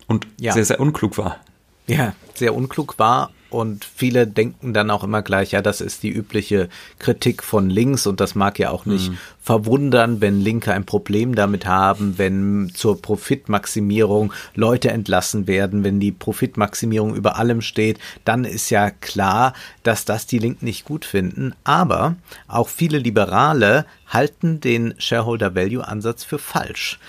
Und 0.07 0.25
ja. 0.39 0.53
sehr, 0.53 0.65
sehr 0.65 0.79
unklug 0.79 1.19
war. 1.19 1.37
Ja, 1.85 2.15
sehr 2.33 2.55
unklug 2.55 2.97
war 2.97 3.29
und 3.51 3.85
viele 3.85 4.25
denken 4.25 4.73
dann 4.73 4.89
auch 4.89 5.03
immer 5.03 5.21
gleich, 5.21 5.51
ja, 5.51 5.61
das 5.61 5.81
ist 5.81 6.03
die 6.03 6.09
übliche 6.09 6.69
Kritik 6.99 7.43
von 7.43 7.69
links 7.69 8.07
und 8.07 8.19
das 8.19 8.33
mag 8.33 8.57
ja 8.57 8.71
auch 8.71 8.85
nicht 8.85 9.11
mhm. 9.11 9.17
verwundern, 9.41 10.21
wenn 10.21 10.39
Linke 10.39 10.73
ein 10.73 10.85
Problem 10.85 11.35
damit 11.35 11.65
haben, 11.65 12.17
wenn 12.17 12.71
zur 12.73 13.01
Profitmaximierung 13.01 14.31
Leute 14.55 14.89
entlassen 14.89 15.47
werden, 15.47 15.83
wenn 15.83 15.99
die 15.99 16.13
Profitmaximierung 16.13 17.13
über 17.13 17.35
allem 17.35 17.61
steht, 17.61 17.99
dann 18.25 18.45
ist 18.45 18.69
ja 18.69 18.89
klar, 18.89 19.53
dass 19.83 20.05
das 20.05 20.25
die 20.25 20.39
Linken 20.39 20.65
nicht 20.65 20.85
gut 20.85 21.03
finden. 21.03 21.53
Aber 21.65 22.15
auch 22.47 22.69
viele 22.69 22.97
Liberale 22.97 23.85
halten 24.07 24.61
den 24.61 24.93
Shareholder 24.97 25.55
Value 25.55 25.87
Ansatz 25.87 26.23
für 26.23 26.39
falsch. 26.39 26.99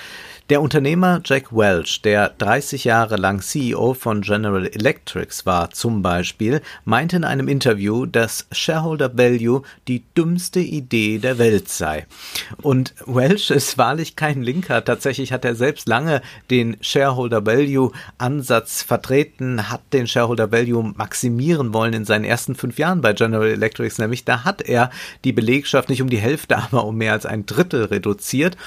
Der 0.53 0.61
Unternehmer 0.61 1.23
Jack 1.25 1.57
Welch, 1.57 2.03
der 2.03 2.29
30 2.29 2.85
Jahre 2.85 3.17
lang 3.17 3.41
CEO 3.41 3.95
von 3.95 4.21
General 4.21 4.67
Electric 4.67 5.47
war 5.47 5.71
zum 5.71 6.03
Beispiel, 6.03 6.61
meinte 6.85 7.17
in 7.17 7.25
einem 7.25 7.49
Interview, 7.49 8.05
dass 8.05 8.47
Shareholder 8.53 9.17
Value 9.17 9.63
die 9.89 10.05
dümmste 10.15 10.61
Idee 10.61 11.17
der 11.17 11.39
Welt 11.39 11.71
sei. 11.71 12.07
Und 12.61 12.93
Welch 13.07 13.49
ist 13.49 13.79
wahrlich 13.79 14.15
kein 14.15 14.43
Linker. 14.43 14.85
Tatsächlich 14.85 15.33
hat 15.33 15.47
er 15.47 15.55
selbst 15.55 15.89
lange 15.89 16.21
den 16.51 16.77
Shareholder 16.83 17.47
Value 17.47 17.91
Ansatz 18.19 18.83
vertreten, 18.83 19.71
hat 19.71 19.81
den 19.95 20.07
Shareholder 20.07 20.53
Value 20.53 20.93
maximieren 20.95 21.73
wollen 21.73 21.95
in 21.95 22.05
seinen 22.05 22.27
ersten 22.27 22.57
fünf 22.57 22.79
Jahren 22.79 23.01
bei 23.01 23.15
General 23.15 23.49
Electric. 23.49 23.95
Nämlich 23.97 24.27
da 24.27 24.45
hat 24.45 24.61
er 24.61 24.91
die 25.25 25.33
Belegschaft 25.33 25.89
nicht 25.89 26.03
um 26.03 26.11
die 26.11 26.19
Hälfte, 26.19 26.59
aber 26.71 26.85
um 26.85 26.99
mehr 26.99 27.15
als 27.15 27.25
ein 27.25 27.47
Drittel 27.47 27.85
reduziert. 27.85 28.59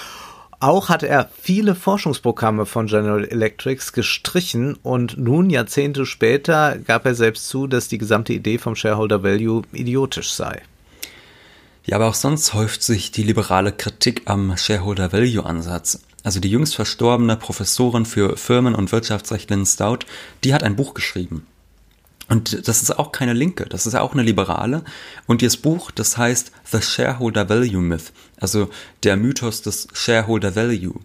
Auch 0.60 0.90
hat 0.90 1.04
er 1.04 1.30
viele 1.42 1.76
Forschungsprogramme 1.76 2.66
von 2.66 2.88
General 2.88 3.26
Electric 3.26 3.92
gestrichen 3.94 4.76
und 4.84 5.18
nun, 5.18 5.50
Jahrzehnte 5.50 6.06
später, 6.06 6.78
gab 6.78 7.06
er 7.06 7.16
selbst 7.16 7.48
zu, 7.50 7.68
dass 7.68 7.88
die 7.88 7.98
gesamte 7.98 8.34
Idee 8.34 8.58
vom 8.58 8.76
Shareholder 8.76 9.22
Value 9.22 9.64
idiotisch 9.74 10.32
sei. 10.32 10.62
Ja, 11.86 11.98
aber 11.98 12.08
auch 12.08 12.16
sonst 12.16 12.54
häuft 12.54 12.82
sich 12.82 13.12
die 13.12 13.24
liberale 13.24 13.72
Kritik 13.72 14.24
am 14.26 14.58
Shareholder 14.58 15.14
Value 15.14 15.46
Ansatz. 15.46 16.02
Also 16.24 16.40
die 16.40 16.50
jüngst 16.50 16.76
verstorbene 16.76 17.36
Professorin 17.38 18.06
für 18.06 18.38
Firmen- 18.38 18.74
und 18.74 18.92
Wirtschaftsrecht 18.92 19.52
Lynn 19.52 19.66
Stout, 19.66 20.00
die 20.44 20.54
hat 20.56 20.64
ein 20.64 20.76
Buch 20.76 20.96
geschrieben. 20.96 21.46
Und 22.28 22.68
das 22.68 22.82
ist 22.82 22.98
auch 22.98 23.12
keine 23.12 23.34
Linke, 23.34 23.66
das 23.66 23.86
ist 23.86 23.96
auch 23.96 24.14
eine 24.14 24.24
Liberale. 24.24 24.84
Und 25.28 25.42
ihr 25.42 25.52
Buch, 25.62 25.92
das 25.92 26.18
heißt 26.18 26.52
The 26.72 26.82
Shareholder 26.82 27.50
Value 27.50 27.82
Myth, 27.82 28.12
also 28.40 28.70
der 29.04 29.16
Mythos 29.16 29.62
des 29.62 29.88
Shareholder 29.94 30.56
Value. 30.56 31.00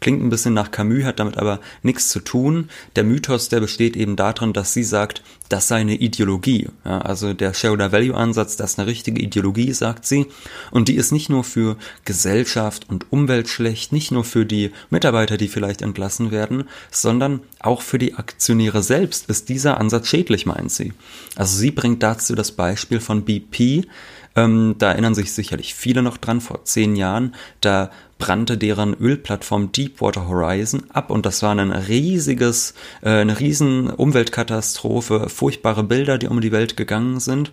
Klingt 0.00 0.22
ein 0.22 0.30
bisschen 0.30 0.54
nach 0.54 0.70
Camus, 0.70 1.04
hat 1.04 1.18
damit 1.20 1.38
aber 1.38 1.60
nichts 1.82 2.08
zu 2.08 2.20
tun. 2.20 2.68
Der 2.96 3.04
Mythos, 3.04 3.48
der 3.48 3.60
besteht 3.60 3.96
eben 3.96 4.16
darin, 4.16 4.52
dass 4.52 4.72
sie 4.72 4.82
sagt, 4.82 5.22
das 5.48 5.68
sei 5.68 5.76
eine 5.76 5.94
Ideologie. 5.94 6.68
Ja, 6.84 6.98
also 6.98 7.32
der 7.32 7.54
Shareholder 7.54 7.92
Value 7.92 8.14
Ansatz, 8.14 8.56
das 8.56 8.72
ist 8.72 8.78
eine 8.78 8.88
richtige 8.88 9.22
Ideologie, 9.22 9.72
sagt 9.72 10.06
sie. 10.06 10.26
Und 10.70 10.88
die 10.88 10.96
ist 10.96 11.12
nicht 11.12 11.28
nur 11.28 11.44
für 11.44 11.76
Gesellschaft 12.04 12.88
und 12.88 13.12
Umwelt 13.12 13.48
schlecht, 13.48 13.92
nicht 13.92 14.10
nur 14.10 14.24
für 14.24 14.44
die 14.44 14.72
Mitarbeiter, 14.90 15.36
die 15.36 15.48
vielleicht 15.48 15.82
entlassen 15.82 16.30
werden, 16.30 16.64
sondern 16.90 17.40
auch 17.60 17.82
für 17.82 17.98
die 17.98 18.14
Aktionäre 18.14 18.82
selbst 18.82 19.28
ist 19.28 19.48
dieser 19.48 19.78
Ansatz 19.78 20.08
schädlich, 20.08 20.46
meint 20.46 20.70
sie. 20.70 20.92
Also 21.36 21.56
sie 21.56 21.70
bringt 21.70 22.02
dazu 22.02 22.34
das 22.34 22.52
Beispiel 22.52 23.00
von 23.00 23.24
BP, 23.24 23.86
ähm, 24.36 24.74
da 24.78 24.92
erinnern 24.92 25.14
sich 25.14 25.32
sicherlich 25.32 25.74
viele 25.74 26.02
noch 26.02 26.18
dran, 26.18 26.40
vor 26.40 26.64
zehn 26.64 26.94
Jahren, 26.94 27.34
da 27.60 27.90
brannte 28.18 28.56
deren 28.56 28.94
Ölplattform 28.94 29.72
Deepwater 29.72 30.28
Horizon 30.28 30.84
ab 30.90 31.10
und 31.10 31.26
das 31.26 31.42
war 31.42 31.54
ein 31.54 31.70
riesiges, 31.70 32.74
äh, 33.02 33.10
eine 33.10 33.38
riesen 33.38 33.90
Umweltkatastrophe, 33.90 35.28
furchtbare 35.28 35.84
Bilder, 35.84 36.18
die 36.18 36.28
um 36.28 36.40
die 36.40 36.52
Welt 36.52 36.76
gegangen 36.76 37.20
sind. 37.20 37.52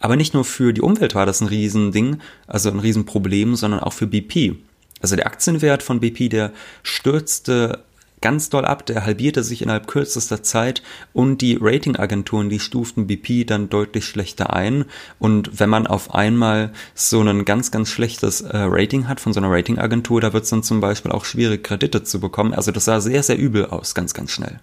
Aber 0.00 0.16
nicht 0.16 0.34
nur 0.34 0.44
für 0.44 0.72
die 0.72 0.82
Umwelt 0.82 1.14
war 1.14 1.26
das 1.26 1.40
ein 1.40 1.48
Riesending, 1.48 2.18
also 2.46 2.70
ein 2.70 2.78
Riesenproblem, 2.78 3.56
sondern 3.56 3.80
auch 3.80 3.92
für 3.92 4.06
BP. 4.06 4.56
Also 5.00 5.16
der 5.16 5.26
Aktienwert 5.26 5.82
von 5.82 6.00
BP, 6.00 6.28
der 6.28 6.52
stürzte 6.82 7.84
ganz 8.20 8.50
doll 8.50 8.64
ab, 8.64 8.86
der 8.86 9.04
halbierte 9.04 9.42
sich 9.42 9.62
innerhalb 9.62 9.86
kürzester 9.86 10.42
Zeit 10.42 10.82
und 11.12 11.38
die 11.40 11.58
Ratingagenturen, 11.60 12.48
die 12.48 12.60
stuften 12.60 13.06
BP 13.06 13.46
dann 13.46 13.68
deutlich 13.68 14.04
schlechter 14.04 14.52
ein 14.52 14.84
und 15.18 15.60
wenn 15.60 15.70
man 15.70 15.86
auf 15.86 16.14
einmal 16.14 16.72
so 16.94 17.20
ein 17.20 17.44
ganz, 17.44 17.70
ganz 17.70 17.90
schlechtes 17.90 18.40
äh, 18.40 18.56
Rating 18.56 19.08
hat 19.08 19.20
von 19.20 19.32
so 19.32 19.40
einer 19.40 19.50
Ratingagentur, 19.50 20.20
da 20.20 20.32
wird 20.32 20.44
es 20.44 20.50
dann 20.50 20.62
zum 20.62 20.80
Beispiel 20.80 21.12
auch 21.12 21.24
schwierig, 21.24 21.64
Kredite 21.64 22.02
zu 22.02 22.20
bekommen. 22.20 22.54
Also 22.54 22.72
das 22.72 22.84
sah 22.84 23.00
sehr, 23.00 23.22
sehr 23.22 23.38
übel 23.38 23.66
aus, 23.66 23.94
ganz, 23.94 24.14
ganz 24.14 24.30
schnell. 24.30 24.60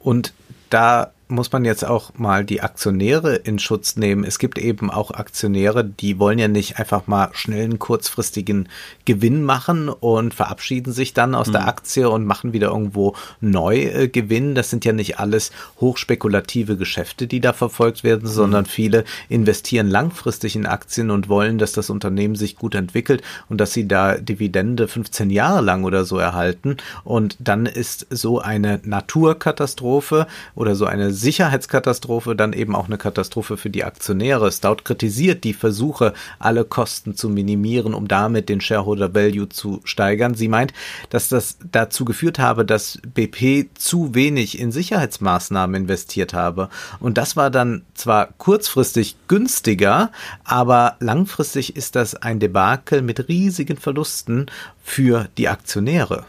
Und 0.00 0.32
da 0.70 1.12
muss 1.28 1.52
man 1.52 1.64
jetzt 1.64 1.84
auch 1.84 2.14
mal 2.16 2.44
die 2.44 2.62
Aktionäre 2.62 3.36
in 3.36 3.58
Schutz 3.58 3.96
nehmen. 3.96 4.24
Es 4.24 4.38
gibt 4.38 4.58
eben 4.58 4.90
auch 4.90 5.10
Aktionäre, 5.10 5.84
die 5.84 6.18
wollen 6.18 6.38
ja 6.38 6.48
nicht 6.48 6.78
einfach 6.78 7.06
mal 7.06 7.28
schnell 7.32 7.64
einen 7.64 7.78
kurzfristigen 7.78 8.68
Gewinn 9.04 9.42
machen 9.42 9.90
und 9.90 10.32
verabschieden 10.32 10.92
sich 10.92 11.12
dann 11.12 11.34
aus 11.34 11.48
mhm. 11.48 11.52
der 11.52 11.68
Aktie 11.68 12.08
und 12.08 12.24
machen 12.24 12.52
wieder 12.52 12.68
irgendwo 12.68 13.14
neu 13.40 13.76
äh, 13.76 14.08
Gewinn. 14.08 14.54
Das 14.54 14.70
sind 14.70 14.84
ja 14.86 14.92
nicht 14.92 15.18
alles 15.18 15.52
hochspekulative 15.80 16.76
Geschäfte, 16.76 17.26
die 17.26 17.40
da 17.40 17.52
verfolgt 17.52 18.04
werden, 18.04 18.24
mhm. 18.24 18.32
sondern 18.32 18.66
viele 18.66 19.04
investieren 19.28 19.88
langfristig 19.88 20.56
in 20.56 20.66
Aktien 20.66 21.10
und 21.10 21.28
wollen, 21.28 21.58
dass 21.58 21.72
das 21.72 21.90
Unternehmen 21.90 22.36
sich 22.36 22.56
gut 22.56 22.74
entwickelt 22.74 23.22
und 23.48 23.60
dass 23.60 23.72
sie 23.72 23.86
da 23.86 24.16
Dividende 24.16 24.88
15 24.88 25.28
Jahre 25.28 25.60
lang 25.60 25.84
oder 25.84 26.06
so 26.06 26.18
erhalten. 26.18 26.78
Und 27.04 27.36
dann 27.38 27.66
ist 27.66 28.06
so 28.08 28.40
eine 28.40 28.80
Naturkatastrophe 28.82 30.26
oder 30.54 30.74
so 30.74 30.86
eine 30.86 31.17
Sicherheitskatastrophe 31.18 32.34
dann 32.34 32.52
eben 32.52 32.74
auch 32.74 32.86
eine 32.86 32.98
Katastrophe 32.98 33.56
für 33.56 33.70
die 33.70 33.84
Aktionäre. 33.84 34.50
Stout 34.52 34.78
kritisiert 34.84 35.44
die 35.44 35.52
Versuche, 35.52 36.14
alle 36.38 36.64
Kosten 36.64 37.14
zu 37.14 37.28
minimieren, 37.28 37.94
um 37.94 38.08
damit 38.08 38.48
den 38.48 38.60
Shareholder 38.60 39.14
Value 39.14 39.48
zu 39.48 39.80
steigern. 39.84 40.34
Sie 40.34 40.48
meint, 40.48 40.72
dass 41.10 41.28
das 41.28 41.58
dazu 41.70 42.04
geführt 42.04 42.38
habe, 42.38 42.64
dass 42.64 42.98
BP 43.02 43.68
zu 43.74 44.14
wenig 44.14 44.58
in 44.58 44.72
Sicherheitsmaßnahmen 44.72 45.82
investiert 45.82 46.34
habe. 46.34 46.68
Und 47.00 47.18
das 47.18 47.36
war 47.36 47.50
dann 47.50 47.82
zwar 47.94 48.28
kurzfristig 48.38 49.16
günstiger, 49.28 50.10
aber 50.44 50.96
langfristig 51.00 51.76
ist 51.76 51.96
das 51.96 52.14
ein 52.14 52.40
Debakel 52.40 53.02
mit 53.02 53.28
riesigen 53.28 53.76
Verlusten 53.76 54.46
für 54.82 55.28
die 55.36 55.48
Aktionäre. 55.48 56.24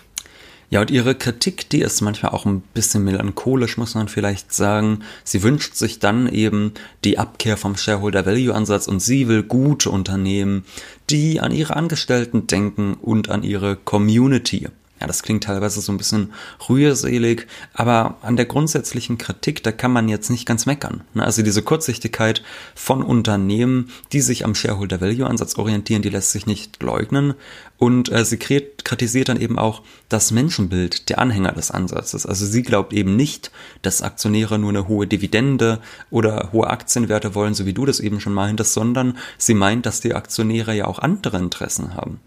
Ja, 0.71 0.81
und 0.81 0.91
ihre 0.91 1.15
Kritik, 1.15 1.67
die 1.69 1.81
ist 1.81 2.01
manchmal 2.01 2.31
auch 2.31 2.45
ein 2.45 2.61
bisschen 2.61 3.03
melancholisch, 3.03 3.77
muss 3.77 3.95
man 3.95 4.07
vielleicht 4.07 4.53
sagen. 4.53 4.99
Sie 5.23 5.41
wünscht 5.41 5.73
sich 5.73 5.97
dann 5.97 6.31
eben 6.31 6.73
die 7.03 7.17
Abkehr 7.17 7.57
vom 7.57 7.75
Shareholder 7.75 8.27
Value 8.27 8.53
Ansatz 8.53 8.87
und 8.87 8.99
sie 8.99 9.27
will 9.27 9.41
gute 9.41 9.89
Unternehmen, 9.89 10.65
die 11.09 11.39
an 11.39 11.51
ihre 11.51 11.75
Angestellten 11.75 12.45
denken 12.45 12.93
und 12.93 13.29
an 13.29 13.41
ihre 13.41 13.77
Community. 13.77 14.67
Ja, 14.99 15.07
das 15.07 15.23
klingt 15.23 15.45
teilweise 15.45 15.79
so 15.79 15.91
ein 15.91 15.97
bisschen 15.97 16.33
rührselig, 16.67 17.47
aber 17.73 18.17
an 18.21 18.35
der 18.35 18.45
grundsätzlichen 18.45 19.17
Kritik, 19.17 19.63
da 19.63 19.71
kann 19.71 19.93
man 19.93 20.09
jetzt 20.09 20.29
nicht 20.29 20.45
ganz 20.45 20.65
meckern. 20.65 21.01
Ne? 21.13 21.23
Also 21.23 21.41
diese 21.41 21.61
Kurzsichtigkeit 21.61 22.43
von 22.75 23.01
Unternehmen, 23.01 23.91
die 24.11 24.19
sich 24.19 24.43
am 24.43 24.55
Shareholder 24.55 24.99
Value 24.99 25.25
Ansatz 25.25 25.57
orientieren, 25.57 26.01
die 26.01 26.09
lässt 26.09 26.31
sich 26.31 26.45
nicht 26.45 26.83
leugnen. 26.83 27.33
Und 27.77 28.11
äh, 28.11 28.25
sie 28.25 28.37
kritisiert 28.37 29.29
dann 29.29 29.39
eben 29.39 29.57
auch 29.57 29.83
das 30.09 30.31
Menschenbild 30.31 31.07
der 31.09 31.19
Anhänger 31.19 31.53
des 31.53 31.71
Ansatzes. 31.71 32.25
Also 32.25 32.45
sie 32.45 32.61
glaubt 32.61 32.91
eben 32.91 33.15
nicht, 33.15 33.51
dass 33.81 34.01
Aktionäre 34.01 34.59
nur 34.59 34.69
eine 34.69 34.89
hohe 34.89 35.07
Dividende 35.07 35.79
oder 36.09 36.49
hohe 36.51 36.67
Aktienwerte 36.67 37.35
wollen, 37.35 37.53
so 37.53 37.65
wie 37.65 37.73
du 37.73 37.85
das 37.85 38.01
eben 38.01 38.19
schon 38.19 38.33
meintest, 38.33 38.73
sondern 38.73 39.17
sie 39.37 39.53
meint, 39.53 39.85
dass 39.85 40.01
die 40.01 40.13
Aktionäre 40.13 40.75
ja 40.75 40.87
auch 40.87 40.99
andere 40.99 41.37
Interessen 41.37 41.95
haben. 41.95 42.19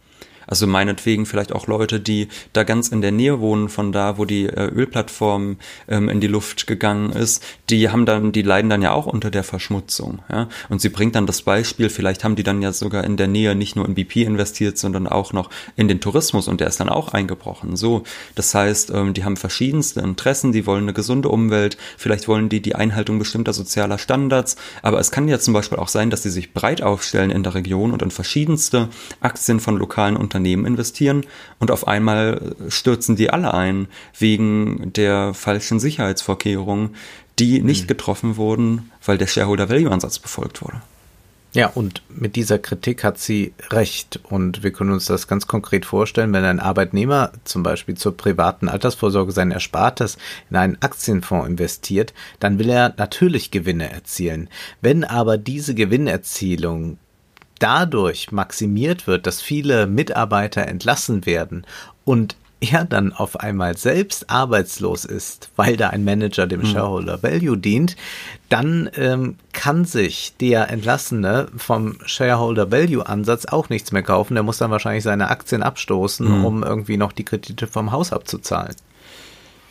Also 0.52 0.66
meinetwegen 0.66 1.24
vielleicht 1.24 1.50
auch 1.50 1.66
Leute, 1.66 1.98
die 1.98 2.28
da 2.52 2.62
ganz 2.62 2.88
in 2.88 3.00
der 3.00 3.10
Nähe 3.10 3.40
wohnen 3.40 3.70
von 3.70 3.90
da, 3.90 4.18
wo 4.18 4.26
die 4.26 4.44
äh, 4.44 4.66
Ölplattform 4.66 5.56
ähm, 5.88 6.10
in 6.10 6.20
die 6.20 6.26
Luft 6.26 6.66
gegangen 6.66 7.10
ist, 7.10 7.42
die 7.70 7.88
haben 7.88 8.04
dann, 8.04 8.32
die 8.32 8.42
leiden 8.42 8.68
dann 8.68 8.82
ja 8.82 8.92
auch 8.92 9.06
unter 9.06 9.30
der 9.30 9.44
Verschmutzung. 9.44 10.18
Ja? 10.30 10.50
Und 10.68 10.82
sie 10.82 10.90
bringt 10.90 11.14
dann 11.14 11.26
das 11.26 11.40
Beispiel, 11.40 11.88
vielleicht 11.88 12.22
haben 12.22 12.36
die 12.36 12.42
dann 12.42 12.60
ja 12.60 12.74
sogar 12.74 13.02
in 13.04 13.16
der 13.16 13.28
Nähe 13.28 13.54
nicht 13.54 13.76
nur 13.76 13.86
in 13.86 13.94
BP 13.94 14.16
investiert, 14.16 14.76
sondern 14.76 15.06
auch 15.06 15.32
noch 15.32 15.48
in 15.76 15.88
den 15.88 16.02
Tourismus 16.02 16.48
und 16.48 16.60
der 16.60 16.68
ist 16.68 16.80
dann 16.80 16.90
auch 16.90 17.14
eingebrochen. 17.14 17.74
So, 17.74 18.02
das 18.34 18.54
heißt, 18.54 18.90
ähm, 18.90 19.14
die 19.14 19.24
haben 19.24 19.38
verschiedenste 19.38 20.00
Interessen, 20.00 20.52
die 20.52 20.66
wollen 20.66 20.82
eine 20.82 20.92
gesunde 20.92 21.30
Umwelt, 21.30 21.78
vielleicht 21.96 22.28
wollen 22.28 22.50
die 22.50 22.60
die 22.60 22.74
Einhaltung 22.74 23.18
bestimmter 23.18 23.54
sozialer 23.54 23.96
Standards, 23.96 24.56
aber 24.82 25.00
es 25.00 25.10
kann 25.10 25.28
ja 25.28 25.38
zum 25.38 25.54
Beispiel 25.54 25.78
auch 25.78 25.88
sein, 25.88 26.10
dass 26.10 26.24
sie 26.24 26.30
sich 26.30 26.52
breit 26.52 26.82
aufstellen 26.82 27.30
in 27.30 27.42
der 27.42 27.54
Region 27.54 27.92
und 27.92 28.02
in 28.02 28.10
verschiedenste 28.10 28.90
Aktien 29.22 29.58
von 29.58 29.78
lokalen 29.78 30.18
Unternehmen 30.18 30.41
Unternehmen 30.42 30.66
investieren 30.66 31.24
und 31.60 31.70
auf 31.70 31.86
einmal 31.86 32.56
stürzen 32.68 33.14
die 33.14 33.30
alle 33.30 33.54
ein 33.54 33.86
wegen 34.18 34.92
der 34.92 35.34
falschen 35.34 35.78
Sicherheitsvorkehrungen, 35.78 36.96
die 37.38 37.60
nicht 37.60 37.84
mhm. 37.84 37.88
getroffen 37.88 38.36
wurden, 38.36 38.90
weil 39.04 39.18
der 39.18 39.28
Shareholder 39.28 39.68
Value 39.68 39.90
Ansatz 39.90 40.18
befolgt 40.18 40.62
wurde. 40.62 40.82
Ja, 41.54 41.66
und 41.66 42.02
mit 42.08 42.34
dieser 42.34 42.58
Kritik 42.58 43.04
hat 43.04 43.18
sie 43.18 43.52
recht. 43.70 44.20
Und 44.24 44.62
wir 44.62 44.72
können 44.72 44.90
uns 44.90 45.04
das 45.04 45.28
ganz 45.28 45.46
konkret 45.46 45.84
vorstellen, 45.84 46.32
wenn 46.32 46.44
ein 46.44 46.60
Arbeitnehmer 46.60 47.30
zum 47.44 47.62
Beispiel 47.62 47.94
zur 47.94 48.16
privaten 48.16 48.70
Altersvorsorge 48.70 49.32
sein 49.32 49.50
Erspartes 49.50 50.16
in 50.48 50.56
einen 50.56 50.80
Aktienfonds 50.80 51.46
investiert, 51.46 52.14
dann 52.40 52.58
will 52.58 52.70
er 52.70 52.94
natürlich 52.96 53.50
Gewinne 53.50 53.92
erzielen. 53.92 54.48
Wenn 54.80 55.04
aber 55.04 55.36
diese 55.36 55.74
Gewinnerzielung 55.74 56.96
dadurch 57.62 58.32
maximiert 58.32 59.06
wird, 59.06 59.26
dass 59.26 59.40
viele 59.40 59.86
Mitarbeiter 59.86 60.66
entlassen 60.66 61.26
werden 61.26 61.64
und 62.04 62.36
er 62.60 62.84
dann 62.84 63.12
auf 63.12 63.40
einmal 63.40 63.76
selbst 63.76 64.30
arbeitslos 64.30 65.04
ist, 65.04 65.50
weil 65.56 65.76
da 65.76 65.90
ein 65.90 66.04
Manager 66.04 66.46
dem 66.46 66.60
mhm. 66.60 66.66
Shareholder 66.66 67.22
Value 67.22 67.58
dient, 67.58 67.96
dann 68.48 68.88
ähm, 68.96 69.36
kann 69.52 69.84
sich 69.84 70.34
der 70.40 70.70
Entlassene 70.70 71.48
vom 71.56 71.98
Shareholder 72.04 72.70
Value 72.70 73.06
Ansatz 73.06 73.46
auch 73.46 73.68
nichts 73.68 73.90
mehr 73.90 74.04
kaufen. 74.04 74.34
Der 74.34 74.44
muss 74.44 74.58
dann 74.58 74.70
wahrscheinlich 74.70 75.02
seine 75.04 75.28
Aktien 75.28 75.62
abstoßen, 75.62 76.38
mhm. 76.38 76.44
um 76.44 76.62
irgendwie 76.62 76.96
noch 76.96 77.12
die 77.12 77.24
Kredite 77.24 77.66
vom 77.66 77.90
Haus 77.90 78.12
abzuzahlen. 78.12 78.76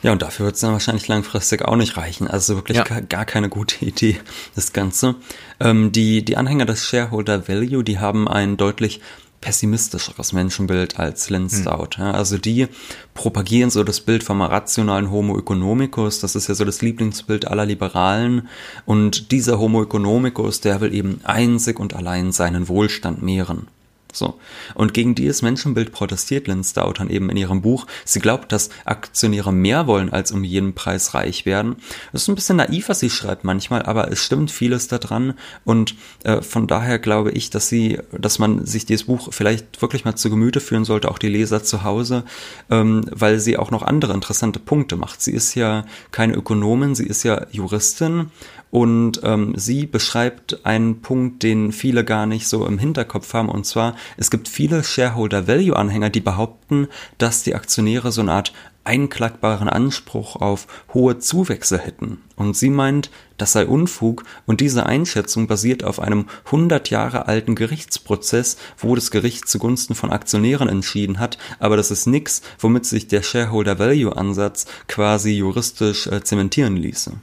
Ja, 0.03 0.11
und 0.11 0.21
dafür 0.21 0.47
wird 0.47 0.55
es 0.55 0.61
dann 0.61 0.71
wahrscheinlich 0.71 1.07
langfristig 1.07 1.63
auch 1.63 1.75
nicht 1.75 1.95
reichen. 1.97 2.27
Also 2.27 2.55
wirklich 2.55 2.77
ja. 2.77 2.83
gar, 2.83 3.01
gar, 3.01 3.25
keine 3.25 3.49
gute 3.49 3.85
Idee, 3.85 4.17
das 4.55 4.73
Ganze. 4.73 5.15
Ähm, 5.59 5.91
die, 5.91 6.25
die 6.25 6.37
Anhänger 6.37 6.65
des 6.65 6.87
Shareholder 6.87 7.47
Value, 7.47 7.83
die 7.83 7.99
haben 7.99 8.27
ein 8.27 8.57
deutlich 8.57 9.01
pessimistischeres 9.41 10.33
Menschenbild 10.33 10.99
als 10.99 11.29
Lynn 11.31 11.49
hm. 11.49 11.65
Ja, 11.65 12.11
also 12.11 12.37
die 12.37 12.67
propagieren 13.15 13.71
so 13.71 13.83
das 13.83 13.99
Bild 13.99 14.23
vom 14.23 14.41
rationalen 14.41 15.09
Homo 15.09 15.37
economicus, 15.37 16.19
das 16.19 16.35
ist 16.35 16.47
ja 16.47 16.53
so 16.53 16.63
das 16.63 16.81
Lieblingsbild 16.81 17.47
aller 17.47 17.65
Liberalen. 17.65 18.47
Und 18.85 19.31
dieser 19.31 19.59
Homo 19.59 19.81
economicus, 19.83 20.61
der 20.61 20.79
will 20.79 20.93
eben 20.93 21.21
einzig 21.23 21.79
und 21.79 21.95
allein 21.95 22.31
seinen 22.31 22.67
Wohlstand 22.67 23.23
mehren. 23.23 23.67
So. 24.13 24.39
Und 24.75 24.93
gegen 24.93 25.15
dieses 25.15 25.41
Menschenbild 25.41 25.91
protestiert 25.91 26.47
Lynn 26.47 26.63
Stout 26.63 26.93
dann 26.97 27.09
eben 27.09 27.29
in 27.29 27.37
ihrem 27.37 27.61
Buch. 27.61 27.87
Sie 28.05 28.19
glaubt, 28.19 28.51
dass 28.51 28.69
Aktionäre 28.85 29.51
mehr 29.51 29.87
wollen 29.87 30.11
als 30.11 30.31
um 30.31 30.43
jeden 30.43 30.73
Preis 30.73 31.13
reich 31.13 31.45
werden. 31.45 31.75
Das 32.11 32.23
ist 32.23 32.27
ein 32.27 32.35
bisschen 32.35 32.57
naiv, 32.57 32.89
was 32.89 32.99
sie 32.99 33.09
schreibt 33.09 33.43
manchmal, 33.43 33.83
aber 33.83 34.11
es 34.11 34.23
stimmt 34.23 34.51
vieles 34.51 34.87
daran. 34.87 35.33
Und 35.65 35.95
äh, 36.23 36.41
von 36.41 36.67
daher 36.67 36.99
glaube 36.99 37.31
ich, 37.31 37.49
dass 37.49 37.69
sie, 37.69 37.99
dass 38.17 38.39
man 38.39 38.65
sich 38.65 38.85
dieses 38.85 39.05
Buch 39.05 39.29
vielleicht 39.31 39.81
wirklich 39.81 40.05
mal 40.05 40.15
zu 40.15 40.29
Gemüte 40.29 40.59
führen 40.59 40.85
sollte, 40.85 41.09
auch 41.09 41.19
die 41.19 41.29
Leser 41.29 41.63
zu 41.63 41.83
Hause, 41.83 42.23
ähm, 42.69 43.05
weil 43.11 43.39
sie 43.39 43.57
auch 43.57 43.71
noch 43.71 43.83
andere 43.83 44.13
interessante 44.13 44.59
Punkte 44.59 44.95
macht. 44.95 45.21
Sie 45.21 45.31
ist 45.31 45.55
ja 45.55 45.85
keine 46.11 46.33
Ökonomin, 46.33 46.95
sie 46.95 47.05
ist 47.05 47.23
ja 47.23 47.45
Juristin 47.51 48.31
und 48.71 49.19
ähm, 49.23 49.53
sie 49.57 49.85
beschreibt 49.85 50.65
einen 50.65 51.01
Punkt, 51.01 51.43
den 51.43 51.73
viele 51.73 52.05
gar 52.05 52.25
nicht 52.25 52.47
so 52.47 52.65
im 52.65 52.79
Hinterkopf 52.79 53.33
haben. 53.33 53.49
Und 53.49 53.65
zwar, 53.65 53.95
es 54.17 54.31
gibt 54.31 54.47
viele 54.47 54.83
Shareholder-Value-Anhänger, 54.83 56.09
die 56.09 56.21
behaupten, 56.21 56.87
dass 57.17 57.43
die 57.43 57.53
Aktionäre 57.53 58.11
so 58.11 58.21
eine 58.21 58.31
Art 58.31 58.53
einklagbaren 58.83 59.69
Anspruch 59.69 60.37
auf 60.37 60.65
hohe 60.93 61.19
Zuwächse 61.19 61.77
hätten. 61.77 62.19
Und 62.35 62.57
sie 62.57 62.69
meint, 62.69 63.11
das 63.37 63.51
sei 63.51 63.67
Unfug 63.67 64.23
und 64.47 64.59
diese 64.59 64.85
Einschätzung 64.85 65.47
basiert 65.47 65.83
auf 65.83 65.99
einem 65.99 66.27
100 66.45 66.89
Jahre 66.89 67.27
alten 67.27 67.53
Gerichtsprozess, 67.55 68.57
wo 68.77 68.95
das 68.95 69.11
Gericht 69.11 69.47
zugunsten 69.47 69.93
von 69.93 70.11
Aktionären 70.11 70.67
entschieden 70.67 71.19
hat, 71.19 71.37
aber 71.59 71.77
das 71.77 71.91
ist 71.91 72.07
nichts, 72.07 72.41
womit 72.57 72.85
sich 72.85 73.07
der 73.07 73.21
Shareholder 73.21 73.77
Value 73.77 74.15
Ansatz 74.15 74.65
quasi 74.87 75.31
juristisch 75.31 76.07
äh, 76.07 76.23
zementieren 76.23 76.75
ließe. 76.75 77.13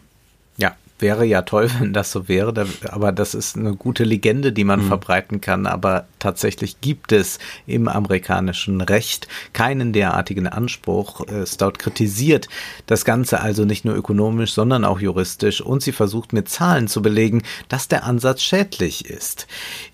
Wäre 0.98 1.24
ja 1.24 1.42
toll, 1.42 1.70
wenn 1.78 1.92
das 1.92 2.10
so 2.10 2.28
wäre, 2.28 2.66
aber 2.88 3.12
das 3.12 3.34
ist 3.34 3.56
eine 3.56 3.74
gute 3.74 4.04
Legende, 4.04 4.52
die 4.52 4.64
man 4.64 4.82
mhm. 4.82 4.88
verbreiten 4.88 5.40
kann. 5.40 5.66
Aber 5.66 6.06
tatsächlich 6.18 6.80
gibt 6.80 7.12
es 7.12 7.38
im 7.66 7.88
amerikanischen 7.88 8.80
Recht 8.80 9.28
keinen 9.52 9.92
derartigen 9.92 10.46
Anspruch. 10.46 11.24
Stout 11.44 11.72
kritisiert 11.78 12.48
das 12.86 13.04
Ganze 13.04 13.40
also 13.40 13.64
nicht 13.64 13.84
nur 13.84 13.94
ökonomisch, 13.94 14.52
sondern 14.52 14.84
auch 14.84 15.00
juristisch 15.00 15.60
und 15.60 15.82
sie 15.82 15.92
versucht 15.92 16.32
mit 16.32 16.48
Zahlen 16.48 16.88
zu 16.88 17.02
belegen, 17.02 17.42
dass 17.68 17.88
der 17.88 18.04
Ansatz 18.04 18.42
schädlich 18.42 19.04
ist. 19.04 19.46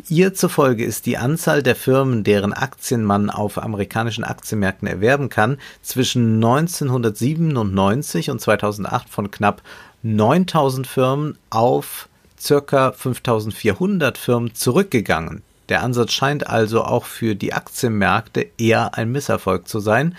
Ihr 0.09 0.35
zufolge 0.35 0.85
ist 0.85 1.07
die 1.07 1.19
Anzahl 1.19 1.63
der 1.63 1.77
Firmen, 1.77 2.25
deren 2.25 2.53
Aktien 2.53 3.05
man 3.05 3.31
auf 3.31 3.63
amerikanischen 3.63 4.25
Aktienmärkten 4.25 4.89
erwerben 4.89 5.29
kann, 5.29 5.59
zwischen 5.83 6.37
1997 6.37 8.31
und 8.31 8.41
2008 8.41 9.09
von 9.09 9.31
knapp 9.31 9.63
9000 10.05 10.87
Firmen 10.87 11.39
auf 11.49 12.09
circa 12.39 12.93
5400 12.93 14.19
Firmen 14.19 14.55
zurückgegangen. 14.55 15.43
Der 15.71 15.83
Ansatz 15.83 16.13
scheint 16.13 16.47
also 16.47 16.85
auch 16.85 17.07
für 17.07 17.35
die 17.35 17.55
Aktienmärkte 17.55 18.49
eher 18.59 18.99
ein 18.99 19.11
Misserfolg 19.11 19.67
zu 19.67 19.81
sein. 19.81 20.15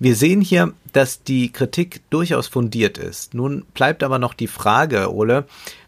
Wir 0.00 0.16
sehen 0.16 0.40
hier, 0.40 0.72
dass 0.92 1.22
die 1.22 1.52
Kritik 1.52 2.00
durchaus 2.10 2.48
fundiert 2.48 2.98
ist. 2.98 3.32
Nun 3.32 3.64
bleibt 3.72 4.02
aber 4.02 4.18
noch 4.18 4.34
die 4.34 4.48
Frage, 4.48 5.14
Ole, 5.14 5.44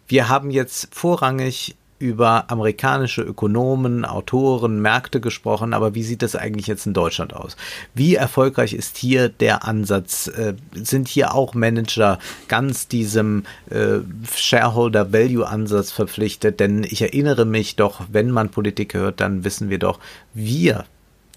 wir 0.06 0.28
haben 0.28 0.52
jetzt 0.52 0.94
vorrangig 0.94 1.74
über 2.02 2.50
amerikanische 2.50 3.22
Ökonomen, 3.22 4.04
Autoren, 4.04 4.82
Märkte 4.82 5.20
gesprochen, 5.20 5.72
aber 5.72 5.94
wie 5.94 6.02
sieht 6.02 6.20
das 6.20 6.34
eigentlich 6.34 6.66
jetzt 6.66 6.84
in 6.84 6.94
Deutschland 6.94 7.32
aus? 7.32 7.56
Wie 7.94 8.16
erfolgreich 8.16 8.74
ist 8.74 8.98
hier 8.98 9.28
der 9.28 9.64
Ansatz? 9.64 10.26
Äh, 10.26 10.54
sind 10.74 11.06
hier 11.06 11.34
auch 11.34 11.54
Manager 11.54 12.18
ganz 12.48 12.88
diesem 12.88 13.44
äh, 13.70 14.00
Shareholder 14.36 15.12
Value 15.12 15.46
Ansatz 15.46 15.92
verpflichtet? 15.92 16.58
Denn 16.58 16.82
ich 16.82 17.00
erinnere 17.00 17.44
mich 17.44 17.76
doch, 17.76 18.00
wenn 18.10 18.30
man 18.30 18.50
Politik 18.50 18.94
hört, 18.94 19.20
dann 19.20 19.44
wissen 19.44 19.70
wir 19.70 19.78
doch, 19.78 20.00
wir, 20.34 20.84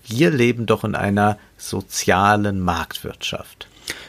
wir 0.07 0.31
leben 0.31 0.65
doch 0.65 0.83
in 0.83 0.95
einer 0.95 1.37
sozialen 1.57 2.59
Marktwirtschaft, 2.59 3.67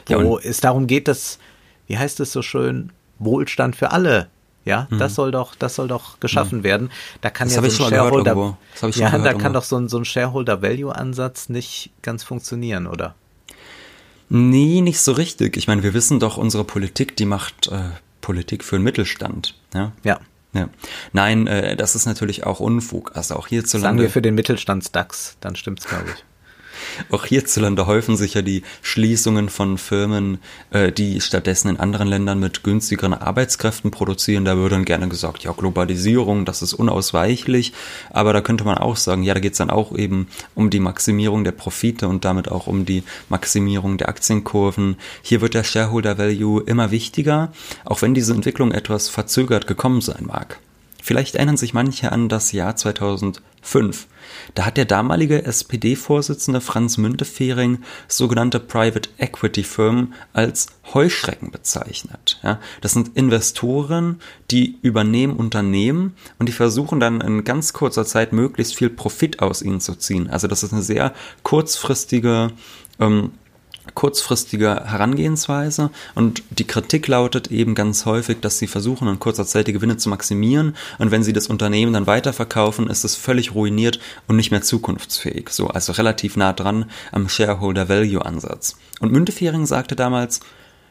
wo 0.09 0.38
ja, 0.38 0.45
es 0.49 0.61
darum 0.61 0.87
geht, 0.87 1.07
dass, 1.07 1.38
wie 1.87 1.99
heißt 1.99 2.19
es 2.21 2.33
so 2.33 2.40
schön, 2.40 2.92
Wohlstand 3.19 3.77
für 3.77 3.92
alle 3.92 4.29
ja, 4.66 4.88
mhm. 4.90 4.98
das 4.98 5.14
soll 5.14 5.31
doch, 5.31 5.55
das 5.55 5.76
soll 5.76 5.88
doch 5.88 6.20
geschaffen 6.20 6.59
mhm. 6.59 6.64
werden. 6.64 6.90
Da 7.22 7.31
kann 7.31 7.48
das 7.48 7.57
ja 7.57 7.70
so 7.70 7.85
ein 7.85 7.90
Shareholder, 7.90 8.59
ja, 8.94 9.18
da 9.18 9.33
kann 9.33 9.55
doch 9.55 9.62
so 9.62 9.76
ein, 9.76 9.88
so 9.88 9.96
ein 9.96 10.05
Shareholder 10.05 10.61
Value 10.61 10.94
Ansatz 10.94 11.48
nicht 11.48 11.90
ganz 12.02 12.24
funktionieren, 12.24 12.87
oder? 12.87 13.14
Nee, 14.29 14.81
nicht 14.81 15.00
so 15.00 15.12
richtig. 15.12 15.57
Ich 15.57 15.68
meine, 15.68 15.85
wir 15.85 15.94
wissen 15.94 16.18
doch, 16.18 16.37
unsere 16.37 16.64
Politik, 16.64 17.16
die 17.16 17.26
macht 17.26 17.68
äh, 17.68 17.90
Politik 18.20 18.64
für 18.64 18.76
den 18.76 18.83
Mittelstand. 18.83 19.55
Ja. 19.72 19.92
ja. 20.02 20.18
Ja. 20.52 20.68
Nein, 21.12 21.46
äh, 21.46 21.76
das 21.76 21.94
ist 21.94 22.07
natürlich 22.07 22.44
auch 22.44 22.61
Unfug. 22.61 23.14
Also 23.14 23.37
auch 23.37 23.46
hierzulande. 23.46 23.87
Sagen 23.87 24.00
wir 24.00 24.11
für 24.11 24.22
den 24.22 24.35
Mittelstands-DAX, 24.35 25.37
dann 25.40 25.55
stimmt's, 25.55 25.87
glaube 25.87 26.07
ich. 26.14 26.24
Auch 27.11 27.25
hierzulande 27.25 27.87
häufen 27.87 28.16
sich 28.16 28.35
ja 28.35 28.42
die 28.42 28.62
Schließungen 28.83 29.49
von 29.49 29.79
Firmen, 29.79 30.38
äh, 30.70 30.92
die 30.92 31.20
stattdessen 31.20 31.68
in 31.68 31.77
anderen 31.79 32.09
Ländern 32.09 32.40
mit 32.40 32.62
günstigeren 32.62 33.14
Arbeitskräften 33.14 33.90
produzieren. 33.90 34.44
Da 34.44 34.57
würde 34.57 34.77
dann 34.77 34.85
gerne 34.85 35.09
gesagt, 35.09 35.44
ja, 35.44 35.53
Globalisierung, 35.53 36.44
das 36.44 36.62
ist 36.62 36.75
unausweichlich. 36.75 37.72
Aber 38.11 38.33
da 38.33 38.40
könnte 38.40 38.64
man 38.64 38.79
auch 38.79 38.96
sagen, 38.96 39.22
ja, 39.22 39.35
da 39.35 39.40
geht 39.40 39.53
es 39.53 39.59
dann 39.59 39.70
auch 39.70 39.96
eben 39.96 40.29
um 40.55 40.70
die 40.70 40.81
Maximierung 40.81 41.44
der 41.44 41.53
Profite 41.53 42.09
und 42.09 42.25
damit 42.25 42.51
auch 42.51 42.66
um 42.66 42.85
die 42.85 43.03
Maximierung 43.29 43.99
der 43.99 44.09
Aktienkurven. 44.09 44.96
Hier 45.22 45.40
wird 45.40 45.55
der 45.55 45.64
Shareholder 45.64 46.18
Value 46.18 46.62
immer 46.64 46.90
wichtiger, 46.90 47.53
auch 47.85 48.03
wenn 48.03 48.14
diese 48.14 48.33
Entwicklung 48.33 48.72
etwas 48.72 49.09
verzögert 49.09 49.66
gekommen 49.66 50.01
sein 50.01 50.27
mag. 50.27 50.59
Vielleicht 51.03 51.37
erinnern 51.37 51.57
sich 51.57 51.72
manche 51.72 52.11
an 52.11 52.29
das 52.29 52.51
Jahr 52.51 52.75
2005. 52.75 54.09
Da 54.55 54.66
hat 54.66 54.77
der 54.77 54.85
damalige 54.85 55.44
SPD-Vorsitzende 55.44 56.61
Franz 56.61 56.96
Müntefering 56.96 57.79
sogenannte 58.09 58.61
Private 58.61 59.11
Equity 59.18 59.62
Firmen 59.62 60.14
als 60.33 60.66
Heuschrecken 60.94 61.51
bezeichnet. 61.51 62.40
Ja, 62.42 62.61
das 62.81 62.92
sind 62.92 63.16
Investoren, 63.16 64.20
die 64.51 64.79
übernehmen 64.83 65.37
Unternehmen 65.37 66.14
und 66.38 66.49
die 66.49 66.53
versuchen 66.53 67.01
dann 67.01 67.20
in 67.20 67.44
ganz 67.44 67.72
kurzer 67.72 68.05
Zeit 68.05 68.33
möglichst 68.33 68.77
viel 68.77 68.90
Profit 68.90 69.40
aus 69.40 69.62
ihnen 69.62 69.81
zu 69.81 69.94
ziehen. 69.94 70.29
Also 70.31 70.49
das 70.49 70.62
ist 70.62 70.72
eine 70.72 70.83
sehr 70.83 71.12
kurzfristige 71.42 72.53
ähm, 73.01 73.33
kurzfristige 73.94 74.83
Herangehensweise 74.85 75.90
und 76.14 76.42
die 76.51 76.66
Kritik 76.66 77.09
lautet 77.09 77.51
eben 77.51 77.75
ganz 77.75 78.07
häufig, 78.07 78.38
dass 78.40 78.59
sie 78.59 78.66
versuchen, 78.66 79.09
in 79.09 79.18
kurzer 79.18 79.46
Zeit 79.46 79.68
die 79.68 79.72
Gewinne 79.72 79.96
zu 79.96 80.09
maximieren 80.09 80.77
und 80.99 81.11
wenn 81.11 81.22
sie 81.22 81.33
das 81.33 81.46
Unternehmen 81.46 81.92
dann 81.92 82.07
weiterverkaufen, 82.07 82.88
ist 82.88 83.05
es 83.05 83.14
völlig 83.14 83.55
ruiniert 83.55 83.99
und 84.29 84.37
nicht 84.37 84.51
mehr 84.51 84.62
zukunftsfähig. 84.62 85.51
So, 85.51 85.68
also 85.68 85.92
relativ 85.92 86.37
nah 86.37 86.53
dran 86.53 86.90
am 87.12 87.29
Shareholder 87.29 87.88
Value 87.88 88.25
Ansatz. 88.25 88.77
Und 89.01 89.12
Müntefering 89.12 89.66
sagte 89.66 89.96
damals, 89.96 90.40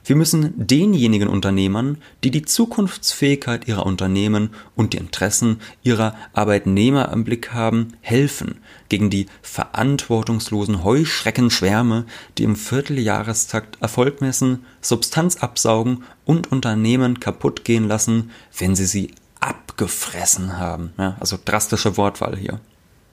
wir 0.06 0.16
müssen 0.16 0.54
denjenigen 0.56 1.28
Unternehmern, 1.28 1.98
die 2.24 2.32
die 2.32 2.46
Zukunftsfähigkeit 2.46 3.68
ihrer 3.68 3.86
Unternehmen 3.86 4.52
und 4.76 4.94
die 4.94 4.98
Interessen 4.98 5.60
ihrer 5.82 6.16
Arbeitnehmer 6.34 7.12
im 7.12 7.24
Blick 7.24 7.54
haben, 7.54 7.94
helfen 8.02 8.60
gegen 8.88 9.10
die 9.10 9.26
verantwortungslosen 9.42 10.84
Heuschreckenschwärme, 10.84 12.06
die 12.38 12.44
im 12.44 12.56
Vierteljahrestakt 12.56 13.82
Erfolg 13.82 14.22
messen, 14.22 14.66
Substanz 14.80 15.38
absaugen 15.38 16.04
und 16.24 16.52
Unternehmen 16.52 17.20
kaputt 17.20 17.66
gehen 17.66 17.88
lassen, 17.88 18.30
wenn 18.58 18.76
sie 18.76 18.86
sie 18.86 19.12
abgefressen 19.40 20.58
haben. 20.58 20.94
Ja, 20.98 21.18
also 21.20 21.38
drastische 21.44 21.98
Wortwahl 21.98 22.38
hier. 22.38 22.60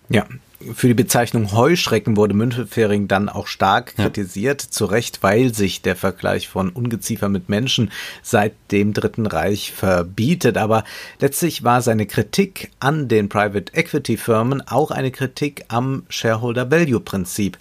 Ja, 0.09 0.27
für 0.75 0.89
die 0.89 0.95
Bezeichnung 0.95 1.53
Heuschrecken 1.53 2.17
wurde 2.17 2.35
Müntefering 2.35 3.09
dann 3.09 3.29
auch 3.29 3.47
stark 3.47 3.95
ja. 3.97 4.05
kritisiert, 4.05 4.61
zu 4.61 4.85
Recht, 4.85 5.23
weil 5.23 5.55
sich 5.55 5.83
der 5.83 5.97
Vergleich 5.97 6.49
von 6.49 6.71
Ungeziefer 6.71 7.29
mit 7.29 7.49
Menschen 7.49 7.91
seit 8.23 8.55
dem 8.71 8.93
Dritten 8.93 9.27
Reich 9.27 9.73
verbietet. 9.73 10.57
Aber 10.57 10.85
letztlich 11.21 11.65
war 11.65 11.83
seine 11.83 12.07
Kritik 12.07 12.71
an 12.81 13.09
den 13.09 13.29
Private 13.29 13.75
Equity 13.75 14.17
Firmen 14.17 14.67
auch 14.67 14.91
eine 14.91 15.11
Kritik 15.11 15.65
am 15.69 16.05
Shareholder 16.09 16.71
Value 16.71 17.01
Prinzip. 17.01 17.59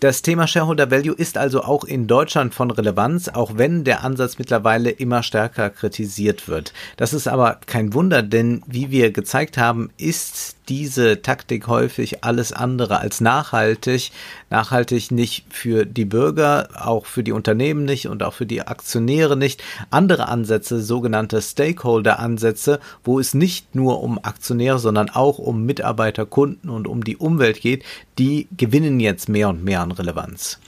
Das 0.00 0.20
Thema 0.20 0.46
Shareholder 0.46 0.90
Value 0.90 1.14
ist 1.14 1.38
also 1.38 1.62
auch 1.62 1.84
in 1.84 2.06
Deutschland 2.06 2.52
von 2.52 2.70
Relevanz, 2.70 3.28
auch 3.28 3.52
wenn 3.56 3.84
der 3.84 4.04
Ansatz 4.04 4.38
mittlerweile 4.38 4.90
immer 4.90 5.22
stärker 5.22 5.70
kritisiert 5.70 6.46
wird. 6.46 6.74
Das 6.96 7.14
ist 7.14 7.26
aber 7.26 7.58
kein 7.66 7.94
Wunder, 7.94 8.22
denn 8.22 8.62
wie 8.66 8.90
wir 8.90 9.12
gezeigt 9.12 9.56
haben, 9.56 9.90
ist 9.96 10.53
diese 10.68 11.22
Taktik 11.22 11.66
häufig 11.66 12.24
alles 12.24 12.52
andere 12.52 13.00
als 13.00 13.20
nachhaltig. 13.20 14.10
Nachhaltig 14.50 15.10
nicht 15.10 15.44
für 15.50 15.84
die 15.84 16.04
Bürger, 16.04 16.68
auch 16.80 17.06
für 17.06 17.22
die 17.22 17.32
Unternehmen 17.32 17.84
nicht 17.84 18.08
und 18.08 18.22
auch 18.22 18.34
für 18.34 18.46
die 18.46 18.62
Aktionäre 18.62 19.36
nicht. 19.36 19.62
Andere 19.90 20.28
Ansätze, 20.28 20.82
sogenannte 20.82 21.42
Stakeholder-Ansätze, 21.42 22.80
wo 23.02 23.20
es 23.20 23.34
nicht 23.34 23.74
nur 23.74 24.02
um 24.02 24.18
Aktionäre, 24.22 24.78
sondern 24.78 25.10
auch 25.10 25.38
um 25.38 25.64
Mitarbeiter, 25.64 26.26
Kunden 26.26 26.68
und 26.70 26.86
um 26.86 27.04
die 27.04 27.16
Umwelt 27.16 27.60
geht, 27.60 27.84
die 28.18 28.48
gewinnen 28.56 29.00
jetzt 29.00 29.28
mehr 29.28 29.48
und 29.48 29.64
mehr 29.64 29.80
an 29.80 29.92
Relevanz. 29.92 30.58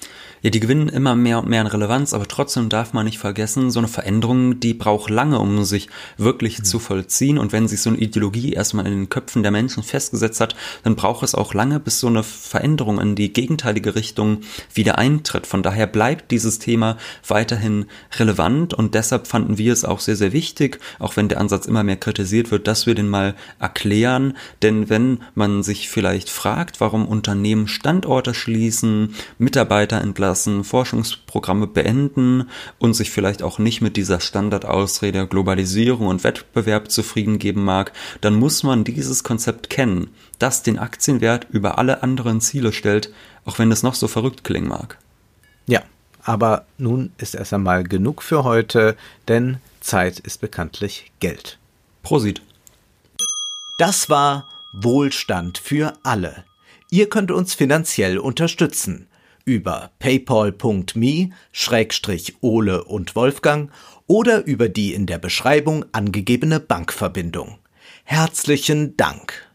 Ja, 0.46 0.50
die 0.50 0.60
gewinnen 0.60 0.88
immer 0.88 1.16
mehr 1.16 1.40
und 1.40 1.48
mehr 1.48 1.60
an 1.60 1.66
Relevanz, 1.66 2.14
aber 2.14 2.28
trotzdem 2.28 2.68
darf 2.68 2.92
man 2.92 3.04
nicht 3.04 3.18
vergessen, 3.18 3.72
so 3.72 3.80
eine 3.80 3.88
Veränderung, 3.88 4.60
die 4.60 4.74
braucht 4.74 5.10
lange, 5.10 5.40
um 5.40 5.64
sich 5.64 5.88
wirklich 6.18 6.60
mhm. 6.60 6.64
zu 6.64 6.78
vollziehen. 6.78 7.38
Und 7.38 7.50
wenn 7.50 7.66
sich 7.66 7.80
so 7.80 7.90
eine 7.90 7.98
Ideologie 7.98 8.52
erstmal 8.52 8.86
in 8.86 8.92
den 8.92 9.08
Köpfen 9.08 9.42
der 9.42 9.50
Menschen 9.50 9.82
festgesetzt 9.82 10.40
hat, 10.40 10.54
dann 10.84 10.94
braucht 10.94 11.24
es 11.24 11.34
auch 11.34 11.52
lange, 11.52 11.80
bis 11.80 11.98
so 11.98 12.06
eine 12.06 12.22
Veränderung 12.22 13.00
in 13.00 13.16
die 13.16 13.32
gegenteilige 13.32 13.96
Richtung 13.96 14.42
wieder 14.72 14.98
eintritt. 14.98 15.48
Von 15.48 15.64
daher 15.64 15.88
bleibt 15.88 16.30
dieses 16.30 16.60
Thema 16.60 16.96
weiterhin 17.26 17.86
relevant 18.16 18.72
und 18.72 18.94
deshalb 18.94 19.26
fanden 19.26 19.58
wir 19.58 19.72
es 19.72 19.84
auch 19.84 19.98
sehr, 19.98 20.14
sehr 20.14 20.32
wichtig, 20.32 20.78
auch 21.00 21.16
wenn 21.16 21.26
der 21.26 21.40
Ansatz 21.40 21.66
immer 21.66 21.82
mehr 21.82 21.96
kritisiert 21.96 22.52
wird, 22.52 22.68
dass 22.68 22.86
wir 22.86 22.94
den 22.94 23.08
mal 23.08 23.34
erklären. 23.58 24.36
Denn 24.62 24.88
wenn 24.90 25.24
man 25.34 25.64
sich 25.64 25.88
vielleicht 25.88 26.30
fragt, 26.30 26.80
warum 26.80 27.04
Unternehmen 27.04 27.66
Standorte 27.66 28.32
schließen, 28.32 29.12
Mitarbeiter 29.38 30.00
entlassen, 30.00 30.35
lassen, 30.36 30.64
Forschungsprogramme 30.64 31.66
beenden 31.66 32.50
und 32.78 32.92
sich 32.92 33.10
vielleicht 33.10 33.42
auch 33.42 33.58
nicht 33.58 33.80
mit 33.80 33.96
dieser 33.96 34.20
Standardausrede 34.20 35.26
Globalisierung 35.26 36.08
und 36.08 36.24
Wettbewerb 36.24 36.90
zufrieden 36.90 37.38
geben 37.38 37.64
mag, 37.64 37.92
dann 38.20 38.34
muss 38.34 38.62
man 38.62 38.84
dieses 38.84 39.24
Konzept 39.24 39.70
kennen, 39.70 40.10
das 40.38 40.62
den 40.62 40.78
Aktienwert 40.78 41.46
über 41.50 41.78
alle 41.78 42.02
anderen 42.02 42.42
Ziele 42.42 42.74
stellt, 42.74 43.10
auch 43.46 43.58
wenn 43.58 43.72
es 43.72 43.82
noch 43.82 43.94
so 43.94 44.08
verrückt 44.08 44.44
klingen 44.44 44.68
mag. 44.68 44.98
Ja, 45.66 45.80
aber 46.22 46.66
nun 46.76 47.12
ist 47.16 47.34
erst 47.34 47.54
einmal 47.54 47.84
genug 47.84 48.22
für 48.22 48.44
heute, 48.44 48.94
denn 49.28 49.56
Zeit 49.80 50.18
ist 50.18 50.42
bekanntlich 50.42 51.12
Geld. 51.18 51.58
Prosit. 52.02 52.42
Das 53.78 54.10
war 54.10 54.48
Wohlstand 54.74 55.56
für 55.56 55.94
alle. 56.02 56.44
Ihr 56.90 57.08
könnt 57.08 57.30
uns 57.30 57.54
finanziell 57.54 58.18
unterstützen 58.18 59.05
über 59.46 59.92
paypal.me-ole 60.00 60.84
und 62.84 63.16
Wolfgang 63.16 63.70
oder 64.06 64.44
über 64.44 64.68
die 64.68 64.92
in 64.92 65.06
der 65.06 65.16
Beschreibung 65.18 65.86
angegebene 65.92 66.60
Bankverbindung. 66.60 67.58
Herzlichen 68.04 68.96
Dank! 68.98 69.45